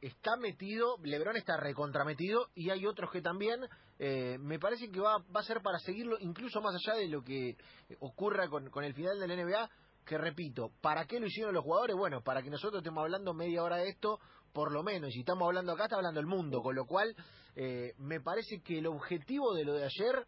está 0.00 0.36
metido, 0.36 0.96
Lebron 1.02 1.36
está 1.36 1.56
recontrametido 1.56 2.48
y 2.54 2.70
hay 2.70 2.86
otros 2.86 3.10
que 3.12 3.22
también, 3.22 3.60
eh, 3.98 4.36
me 4.40 4.58
parece 4.58 4.90
que 4.90 5.00
va, 5.00 5.18
va 5.34 5.40
a 5.40 5.44
ser 5.44 5.60
para 5.62 5.78
seguirlo 5.78 6.16
incluso 6.20 6.60
más 6.60 6.74
allá 6.74 6.98
de 6.98 7.08
lo 7.08 7.22
que 7.22 7.56
ocurra 8.00 8.48
con, 8.48 8.68
con 8.70 8.82
el 8.82 8.94
final 8.94 9.20
del 9.20 9.36
NBA, 9.36 9.70
que 10.04 10.18
repito, 10.18 10.72
¿para 10.80 11.06
qué 11.06 11.20
lo 11.20 11.26
hicieron 11.26 11.54
los 11.54 11.62
jugadores? 11.62 11.96
Bueno, 11.96 12.22
para 12.22 12.42
que 12.42 12.50
nosotros 12.50 12.80
estemos 12.80 13.02
hablando 13.02 13.34
media 13.34 13.62
hora 13.62 13.76
de 13.76 13.88
esto, 13.88 14.18
por 14.52 14.72
lo 14.72 14.82
menos, 14.82 15.10
y 15.10 15.14
si 15.14 15.20
estamos 15.20 15.46
hablando 15.46 15.72
acá, 15.72 15.84
está 15.84 15.96
hablando 15.96 16.20
el 16.20 16.26
mundo, 16.26 16.62
con 16.62 16.74
lo 16.74 16.86
cual 16.86 17.14
eh, 17.56 17.94
me 17.98 18.20
parece 18.20 18.60
que 18.62 18.78
el 18.78 18.86
objetivo 18.86 19.54
de 19.54 19.64
lo 19.64 19.74
de 19.74 19.84
ayer, 19.84 20.26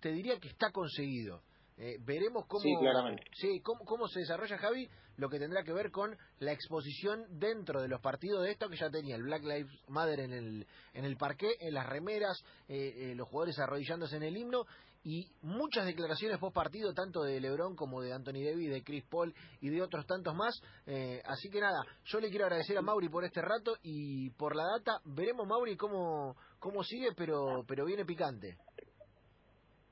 te 0.00 0.12
diría 0.12 0.38
que 0.38 0.48
está 0.48 0.70
conseguido. 0.70 1.42
Eh, 1.78 1.98
veremos 2.00 2.46
cómo, 2.46 2.62
sí, 3.34 3.60
cómo, 3.60 3.84
cómo, 3.84 4.08
se 4.08 4.20
desarrolla 4.20 4.56
Javi, 4.56 4.88
lo 5.18 5.28
que 5.28 5.38
tendrá 5.38 5.62
que 5.62 5.74
ver 5.74 5.90
con 5.90 6.16
la 6.38 6.52
exposición 6.52 7.26
dentro 7.38 7.82
de 7.82 7.88
los 7.88 8.00
partidos 8.00 8.44
de 8.44 8.52
esto 8.52 8.70
que 8.70 8.78
ya 8.78 8.88
tenía 8.88 9.14
el 9.14 9.24
Black 9.24 9.42
Lives 9.42 9.70
Matter 9.88 10.20
en 10.20 10.32
el, 10.32 10.66
en 10.94 11.04
el 11.04 11.18
parqué, 11.18 11.50
en 11.60 11.74
las 11.74 11.86
remeras, 11.86 12.42
eh, 12.68 13.12
los 13.14 13.28
jugadores 13.28 13.58
arrodillándose 13.58 14.16
en 14.16 14.22
el 14.22 14.38
himno 14.38 14.64
y 15.06 15.30
muchas 15.42 15.86
declaraciones 15.86 16.36
post 16.40 16.52
partido, 16.52 16.92
tanto 16.92 17.22
de 17.22 17.40
Lebron 17.40 17.76
como 17.76 18.02
de 18.02 18.12
Anthony 18.12 18.42
Davis, 18.44 18.70
de 18.70 18.82
Chris 18.82 19.04
Paul 19.08 19.32
y 19.60 19.70
de 19.70 19.80
otros 19.80 20.04
tantos 20.04 20.34
más. 20.34 20.60
Eh, 20.84 21.22
así 21.24 21.48
que 21.48 21.60
nada, 21.60 21.78
yo 22.06 22.18
le 22.18 22.28
quiero 22.28 22.46
agradecer 22.46 22.76
a 22.76 22.82
Mauri 22.82 23.08
por 23.08 23.24
este 23.24 23.40
rato 23.40 23.76
y 23.84 24.30
por 24.30 24.56
la 24.56 24.64
data. 24.64 24.98
Veremos, 25.04 25.46
Mauri, 25.46 25.76
cómo, 25.76 26.34
cómo 26.58 26.82
sigue, 26.82 27.10
pero, 27.16 27.64
pero 27.68 27.84
viene 27.84 28.04
picante. 28.04 28.56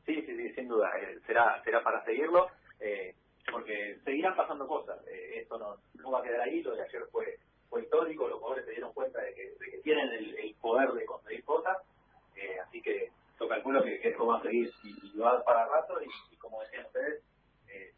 Sí, 0.04 0.20
sí, 0.26 0.36
sí, 0.36 0.52
sin 0.54 0.66
duda. 0.66 0.90
Eh, 0.98 1.20
será, 1.28 1.62
será 1.62 1.80
para 1.84 2.04
seguirlo, 2.04 2.48
eh, 2.80 3.14
porque 3.52 4.00
seguirán 4.04 4.34
pasando 4.34 4.66
cosas. 4.66 4.98
esto 5.06 5.56
no, 5.58 5.76
no 6.02 6.10
va 6.10 6.18
a 6.18 6.22
quedar 6.24 6.40
ahí. 6.40 6.60
Lo 6.60 6.74
de 6.74 6.82
ayer 6.82 7.02
fue, 7.12 7.38
fue 7.70 7.82
histórico. 7.82 8.26
Los 8.26 8.40
jugadores 8.40 8.64
se 8.64 8.72
dieron 8.72 8.92
cuenta 8.92 9.20
de 9.20 9.32
que, 9.32 9.42
de 9.42 9.70
que 9.70 9.78
tienen 9.84 10.08
el, 10.08 10.34
el 10.40 10.54
poder 10.56 10.90
de 10.90 11.04
conseguir 11.04 11.44
cosas. 11.44 11.76
así 12.66 12.82
que 12.82 13.12
yo 13.38 13.48
calculo 13.48 13.82
que, 13.82 14.00
esto 14.02 14.26
va 14.26 14.38
a 14.38 14.42
seguir 14.42 14.72
y, 14.82 15.18
va 15.18 15.42
para 15.44 15.66
rato 15.66 15.94
y, 16.02 16.36
como 16.36 16.60
decían 16.62 16.86
ustedes, 16.86 17.22
eh, 17.68 17.92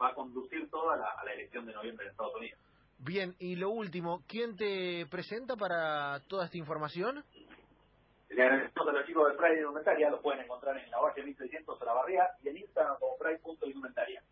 va 0.00 0.08
a 0.08 0.14
conducir 0.14 0.68
todo 0.70 0.90
a 0.90 0.96
la, 0.96 1.32
elección 1.32 1.66
de 1.66 1.72
noviembre 1.72 2.06
en 2.06 2.10
Estados 2.10 2.34
Unidos. 2.36 2.58
Bien, 2.98 3.34
y 3.38 3.56
lo 3.56 3.70
último, 3.70 4.22
¿quién 4.28 4.56
te 4.56 5.06
presenta 5.10 5.56
para 5.56 6.20
toda 6.28 6.44
esta 6.44 6.56
información? 6.56 7.24
Le 8.28 8.42
agradecemos 8.42 8.88
a 8.88 8.92
los 8.92 9.06
chicos 9.06 9.30
de 9.30 9.36
Friday 9.36 9.58
Indumentaria, 9.58 10.10
los 10.10 10.20
pueden 10.20 10.44
encontrar 10.44 10.78
en 10.78 10.90
la 10.90 10.98
Valle 11.00 11.22
1600 11.22 11.80
de 11.80 11.86
la 11.86 11.92
Barría 11.92 12.30
y 12.42 12.48
en 12.48 12.58
Instagram 12.58 12.96
como 12.98 13.16
Friday.indumentaria. 13.16 14.22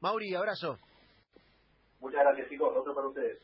Mauri, 0.00 0.34
abrazo. 0.34 0.78
Muchas 2.00 2.20
gracias 2.20 2.48
chicos, 2.48 2.76
otro 2.76 2.94
para 2.94 3.06
ustedes. 3.06 3.38